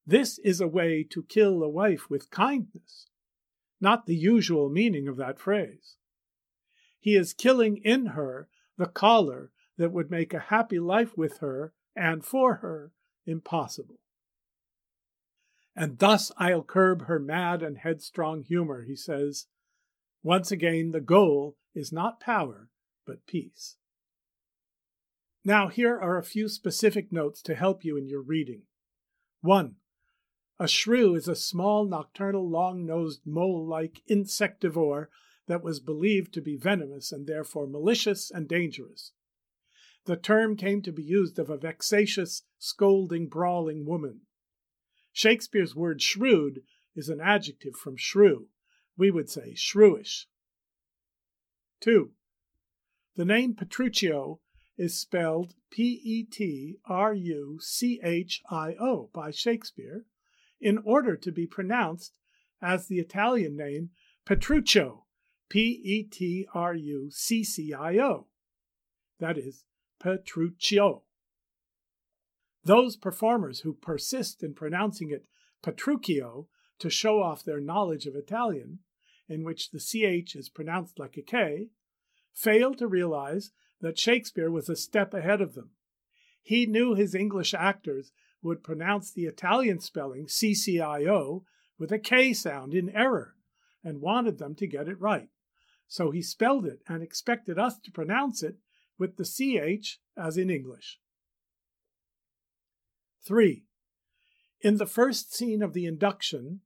This 0.06 0.38
is 0.40 0.60
a 0.60 0.68
way 0.68 1.02
to 1.10 1.22
kill 1.22 1.62
a 1.62 1.68
wife 1.68 2.10
with 2.10 2.30
kindness, 2.30 3.06
not 3.80 4.04
the 4.04 4.14
usual 4.14 4.68
meaning 4.68 5.08
of 5.08 5.16
that 5.16 5.38
phrase. 5.38 5.96
He 7.00 7.16
is 7.16 7.32
killing 7.32 7.78
in 7.78 8.06
her 8.06 8.48
the 8.76 8.86
choler 8.86 9.50
that 9.78 9.92
would 9.92 10.10
make 10.10 10.34
a 10.34 10.40
happy 10.40 10.78
life 10.78 11.16
with 11.16 11.38
her 11.38 11.72
and 11.96 12.22
for 12.22 12.56
her 12.56 12.92
impossible. 13.24 13.98
And 15.78 15.96
thus 16.00 16.32
I'll 16.36 16.64
curb 16.64 17.04
her 17.04 17.20
mad 17.20 17.62
and 17.62 17.78
headstrong 17.78 18.42
humor, 18.42 18.82
he 18.82 18.96
says. 18.96 19.46
Once 20.24 20.50
again, 20.50 20.90
the 20.90 21.00
goal 21.00 21.56
is 21.72 21.92
not 21.92 22.18
power, 22.18 22.68
but 23.06 23.28
peace. 23.28 23.76
Now, 25.44 25.68
here 25.68 25.96
are 25.96 26.18
a 26.18 26.24
few 26.24 26.48
specific 26.48 27.12
notes 27.12 27.40
to 27.42 27.54
help 27.54 27.84
you 27.84 27.96
in 27.96 28.08
your 28.08 28.22
reading. 28.22 28.62
1. 29.42 29.76
A 30.58 30.66
shrew 30.66 31.14
is 31.14 31.28
a 31.28 31.36
small, 31.36 31.84
nocturnal, 31.86 32.50
long 32.50 32.84
nosed, 32.84 33.20
mole 33.24 33.64
like 33.64 34.02
insectivore 34.10 35.06
that 35.46 35.62
was 35.62 35.78
believed 35.78 36.34
to 36.34 36.40
be 36.40 36.56
venomous 36.56 37.12
and 37.12 37.28
therefore 37.28 37.68
malicious 37.68 38.32
and 38.32 38.48
dangerous. 38.48 39.12
The 40.06 40.16
term 40.16 40.56
came 40.56 40.82
to 40.82 40.90
be 40.90 41.04
used 41.04 41.38
of 41.38 41.48
a 41.48 41.56
vexatious, 41.56 42.42
scolding, 42.58 43.28
brawling 43.28 43.86
woman. 43.86 44.22
Shakespeare's 45.18 45.74
word 45.74 46.00
shrewd 46.00 46.62
is 46.94 47.08
an 47.08 47.20
adjective 47.20 47.74
from 47.74 47.96
shrew. 47.96 48.50
We 48.96 49.10
would 49.10 49.28
say 49.28 49.54
shrewish. 49.56 50.26
2. 51.80 52.12
The 53.16 53.24
name 53.24 53.56
Petruchio 53.56 54.38
is 54.76 54.96
spelled 54.96 55.54
P 55.72 56.00
E 56.04 56.22
T 56.22 56.76
R 56.86 57.12
U 57.12 57.58
C 57.60 58.00
H 58.00 58.42
I 58.48 58.76
O 58.80 59.10
by 59.12 59.32
Shakespeare 59.32 60.04
in 60.60 60.78
order 60.84 61.16
to 61.16 61.32
be 61.32 61.48
pronounced 61.48 62.16
as 62.62 62.86
the 62.86 63.00
Italian 63.00 63.56
name 63.56 63.90
Petruccio, 64.24 65.06
P 65.48 65.80
E 65.82 66.04
T 66.04 66.46
R 66.54 66.76
U 66.76 67.10
C 67.10 67.42
C 67.42 67.74
I 67.74 67.98
O. 67.98 68.28
That 69.18 69.36
is, 69.36 69.64
Petruccio. 70.00 71.02
Those 72.68 72.98
performers 72.98 73.60
who 73.60 73.72
persist 73.72 74.42
in 74.42 74.52
pronouncing 74.52 75.10
it 75.10 75.24
Petruchio 75.62 76.48
to 76.80 76.90
show 76.90 77.22
off 77.22 77.42
their 77.42 77.62
knowledge 77.62 78.04
of 78.04 78.14
Italian, 78.14 78.80
in 79.26 79.42
which 79.42 79.70
the 79.70 79.80
CH 79.80 80.36
is 80.36 80.50
pronounced 80.50 80.98
like 80.98 81.16
a 81.16 81.22
K, 81.22 81.68
fail 82.34 82.74
to 82.74 82.86
realize 82.86 83.52
that 83.80 83.98
Shakespeare 83.98 84.50
was 84.50 84.68
a 84.68 84.76
step 84.76 85.14
ahead 85.14 85.40
of 85.40 85.54
them. 85.54 85.70
He 86.42 86.66
knew 86.66 86.92
his 86.94 87.14
English 87.14 87.54
actors 87.54 88.12
would 88.42 88.62
pronounce 88.62 89.10
the 89.10 89.24
Italian 89.24 89.80
spelling 89.80 90.26
CCIO 90.26 91.44
with 91.78 91.90
a 91.90 91.98
K 91.98 92.34
sound 92.34 92.74
in 92.74 92.90
error 92.90 93.34
and 93.82 94.02
wanted 94.02 94.36
them 94.36 94.54
to 94.56 94.66
get 94.66 94.88
it 94.88 95.00
right. 95.00 95.30
So 95.86 96.10
he 96.10 96.20
spelled 96.20 96.66
it 96.66 96.82
and 96.86 97.02
expected 97.02 97.58
us 97.58 97.78
to 97.78 97.90
pronounce 97.90 98.42
it 98.42 98.58
with 98.98 99.16
the 99.16 99.24
CH 99.24 100.00
as 100.18 100.36
in 100.36 100.50
English. 100.50 101.00
3. 103.26 103.64
In 104.60 104.76
the 104.76 104.86
first 104.86 105.34
scene 105.34 105.62
of 105.62 105.72
the 105.72 105.86
induction, 105.86 106.60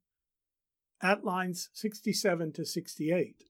at 1.03 1.25
lines 1.25 1.69
67 1.73 2.53
to 2.53 2.65
68, 2.65 3.45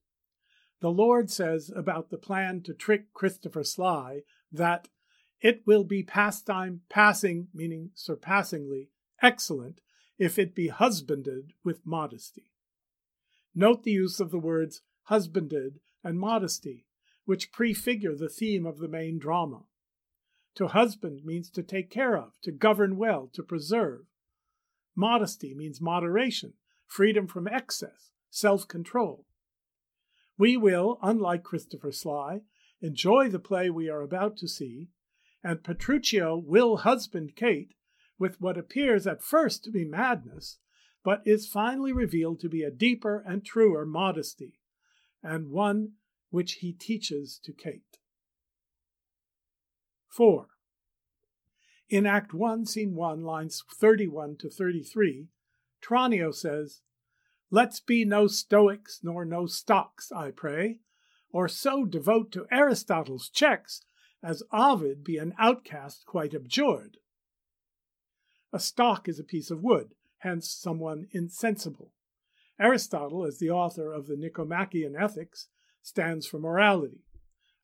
the 0.80 0.90
Lord 0.90 1.30
says 1.30 1.70
about 1.74 2.10
the 2.10 2.18
plan 2.18 2.62
to 2.62 2.74
trick 2.74 3.12
Christopher 3.12 3.62
Sly 3.62 4.22
that 4.50 4.88
it 5.40 5.62
will 5.66 5.84
be 5.84 6.02
pastime 6.02 6.80
passing, 6.88 7.48
meaning 7.52 7.90
surpassingly, 7.94 8.90
excellent 9.20 9.80
if 10.18 10.38
it 10.38 10.54
be 10.54 10.68
husbanded 10.68 11.52
with 11.64 11.86
modesty. 11.86 12.50
Note 13.54 13.82
the 13.82 13.90
use 13.90 14.18
of 14.18 14.30
the 14.30 14.38
words 14.38 14.82
husbanded 15.04 15.80
and 16.02 16.18
modesty, 16.18 16.86
which 17.24 17.52
prefigure 17.52 18.14
the 18.14 18.28
theme 18.28 18.66
of 18.66 18.78
the 18.78 18.88
main 18.88 19.18
drama. 19.18 19.64
To 20.56 20.68
husband 20.68 21.24
means 21.24 21.50
to 21.50 21.62
take 21.62 21.90
care 21.90 22.16
of, 22.16 22.38
to 22.42 22.52
govern 22.52 22.96
well, 22.96 23.30
to 23.32 23.42
preserve. 23.42 24.06
Modesty 24.94 25.54
means 25.54 25.80
moderation, 25.80 26.54
freedom 26.86 27.26
from 27.26 27.48
excess, 27.48 28.10
self 28.30 28.68
control. 28.68 29.26
We 30.36 30.56
will, 30.56 30.98
unlike 31.02 31.42
Christopher 31.42 31.92
Sly, 31.92 32.42
enjoy 32.80 33.28
the 33.28 33.38
play 33.38 33.70
we 33.70 33.88
are 33.88 34.02
about 34.02 34.36
to 34.38 34.48
see, 34.48 34.90
and 35.42 35.62
Petruchio 35.62 36.36
will 36.36 36.78
husband 36.78 37.34
Kate 37.36 37.74
with 38.18 38.40
what 38.40 38.58
appears 38.58 39.06
at 39.06 39.22
first 39.22 39.64
to 39.64 39.70
be 39.70 39.84
madness, 39.84 40.58
but 41.02 41.22
is 41.24 41.48
finally 41.48 41.92
revealed 41.92 42.40
to 42.40 42.48
be 42.48 42.62
a 42.62 42.70
deeper 42.70 43.24
and 43.26 43.44
truer 43.44 43.86
modesty, 43.86 44.60
and 45.22 45.48
one 45.48 45.92
which 46.30 46.54
he 46.54 46.72
teaches 46.72 47.40
to 47.42 47.52
Kate. 47.52 47.98
4. 50.12 50.46
In 51.88 52.06
Act 52.06 52.34
1, 52.34 52.66
Scene 52.66 52.94
1, 52.94 53.22
lines 53.22 53.62
31 53.74 54.36
to 54.40 54.50
33, 54.50 55.28
Tranio 55.82 56.34
says, 56.34 56.80
Let's 57.50 57.80
be 57.80 58.04
no 58.04 58.26
Stoics 58.26 59.00
nor 59.02 59.24
no 59.24 59.46
stocks, 59.46 60.12
I 60.12 60.30
pray, 60.30 60.80
or 61.32 61.48
so 61.48 61.84
devote 61.84 62.30
to 62.32 62.46
Aristotle's 62.50 63.28
checks 63.30 63.82
as 64.22 64.42
Ovid 64.52 65.02
be 65.02 65.16
an 65.16 65.34
outcast 65.38 66.04
quite 66.06 66.34
abjured. 66.34 66.98
A 68.52 68.60
stock 68.60 69.08
is 69.08 69.18
a 69.18 69.24
piece 69.24 69.50
of 69.50 69.62
wood, 69.62 69.94
hence 70.18 70.50
someone 70.50 71.08
insensible. 71.12 71.92
Aristotle, 72.60 73.24
as 73.24 73.38
the 73.38 73.50
author 73.50 73.92
of 73.92 74.06
the 74.06 74.16
Nicomachean 74.16 74.94
Ethics, 74.94 75.48
stands 75.80 76.26
for 76.26 76.38
morality. 76.38 77.00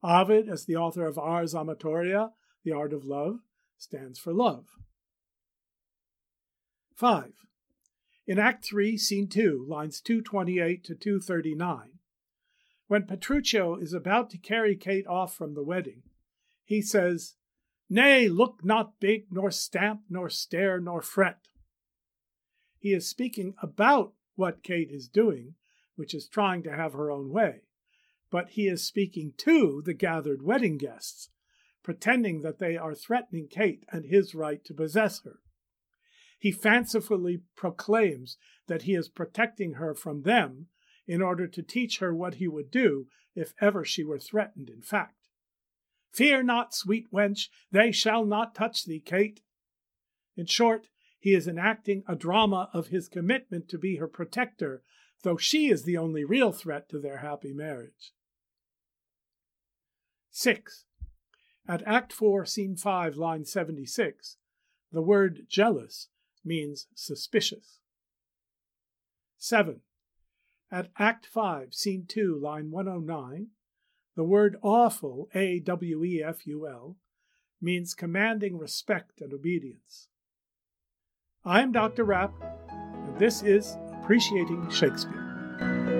Ovid, 0.02 0.48
as 0.48 0.64
the 0.64 0.76
author 0.76 1.06
of 1.06 1.18
Ars 1.18 1.54
Amatoria, 1.54 2.30
the 2.64 2.72
art 2.72 2.92
of 2.92 3.04
love, 3.04 3.40
stands 3.76 4.18
for 4.18 4.32
love. 4.32 4.66
5. 6.94 7.32
In 8.26 8.38
Act 8.38 8.64
3, 8.64 8.96
Scene 8.96 9.28
2, 9.28 9.66
lines 9.68 10.00
228 10.00 10.84
to 10.84 10.94
239, 10.94 11.98
when 12.86 13.04
Petruchio 13.04 13.80
is 13.80 13.92
about 13.92 14.30
to 14.30 14.38
carry 14.38 14.76
Kate 14.76 15.06
off 15.06 15.34
from 15.34 15.54
the 15.54 15.62
wedding, 15.62 16.02
he 16.64 16.80
says, 16.80 17.36
Nay, 17.90 18.28
look 18.28 18.64
not 18.64 19.00
big, 19.00 19.26
nor 19.30 19.50
stamp, 19.50 20.02
nor 20.10 20.28
stare, 20.28 20.80
nor 20.80 21.00
fret. 21.00 21.48
He 22.78 22.92
is 22.92 23.08
speaking 23.08 23.54
about 23.62 24.12
what 24.36 24.62
Kate 24.62 24.90
is 24.90 25.08
doing, 25.08 25.54
which 25.96 26.14
is 26.14 26.28
trying 26.28 26.62
to 26.64 26.72
have 26.72 26.92
her 26.92 27.10
own 27.10 27.30
way 27.30 27.62
but 28.30 28.50
he 28.50 28.68
is 28.68 28.86
speaking 28.86 29.32
to 29.38 29.82
the 29.84 29.94
gathered 29.94 30.42
wedding 30.42 30.76
guests, 30.76 31.30
pretending 31.82 32.42
that 32.42 32.58
they 32.58 32.76
are 32.76 32.94
threatening 32.94 33.48
Kate 33.48 33.84
and 33.90 34.04
his 34.04 34.34
right 34.34 34.64
to 34.64 34.74
possess 34.74 35.22
her. 35.24 35.40
He 36.38 36.52
fancifully 36.52 37.42
proclaims 37.56 38.36
that 38.66 38.82
he 38.82 38.94
is 38.94 39.08
protecting 39.08 39.74
her 39.74 39.94
from 39.94 40.22
them 40.22 40.66
in 41.06 41.22
order 41.22 41.48
to 41.48 41.62
teach 41.62 41.98
her 41.98 42.14
what 42.14 42.34
he 42.34 42.46
would 42.46 42.70
do 42.70 43.06
if 43.34 43.54
ever 43.60 43.84
she 43.84 44.04
were 44.04 44.18
threatened, 44.18 44.68
in 44.68 44.82
fact. 44.82 45.28
Fear 46.12 46.44
not, 46.44 46.74
sweet 46.74 47.10
wench, 47.12 47.48
they 47.70 47.92
shall 47.92 48.24
not 48.24 48.54
touch 48.54 48.84
thee, 48.84 49.00
Kate. 49.00 49.40
In 50.36 50.46
short, 50.46 50.88
he 51.18 51.34
is 51.34 51.48
enacting 51.48 52.04
a 52.06 52.14
drama 52.14 52.70
of 52.72 52.88
his 52.88 53.08
commitment 53.08 53.68
to 53.68 53.78
be 53.78 53.96
her 53.96 54.06
protector, 54.06 54.82
though 55.22 55.36
she 55.36 55.68
is 55.68 55.82
the 55.82 55.96
only 55.96 56.24
real 56.24 56.52
threat 56.52 56.88
to 56.90 57.00
their 57.00 57.18
happy 57.18 57.52
marriage. 57.52 58.12
6. 60.30 60.84
At 61.68 61.82
Act 61.86 62.12
4, 62.12 62.46
Scene 62.46 62.76
5, 62.76 63.16
line 63.16 63.44
76, 63.44 64.36
the 64.90 65.02
word 65.02 65.42
jealous 65.48 66.08
means 66.44 66.86
suspicious. 66.94 67.80
7. 69.36 69.80
At 70.70 70.88
Act 70.98 71.26
5, 71.26 71.74
Scene 71.74 72.04
2, 72.08 72.38
line 72.42 72.70
109, 72.70 73.48
the 74.16 74.24
word 74.24 74.56
awful, 74.62 75.28
A 75.34 75.60
W 75.60 76.04
E 76.04 76.22
F 76.22 76.46
U 76.46 76.66
L, 76.66 76.96
means 77.60 77.94
commanding 77.94 78.58
respect 78.58 79.20
and 79.20 79.32
obedience. 79.32 80.08
I 81.44 81.62
am 81.62 81.72
Dr. 81.72 82.04
Rapp, 82.04 82.32
and 82.70 83.18
this 83.18 83.42
is 83.42 83.76
Appreciating 84.02 84.70
Shakespeare. 84.70 85.97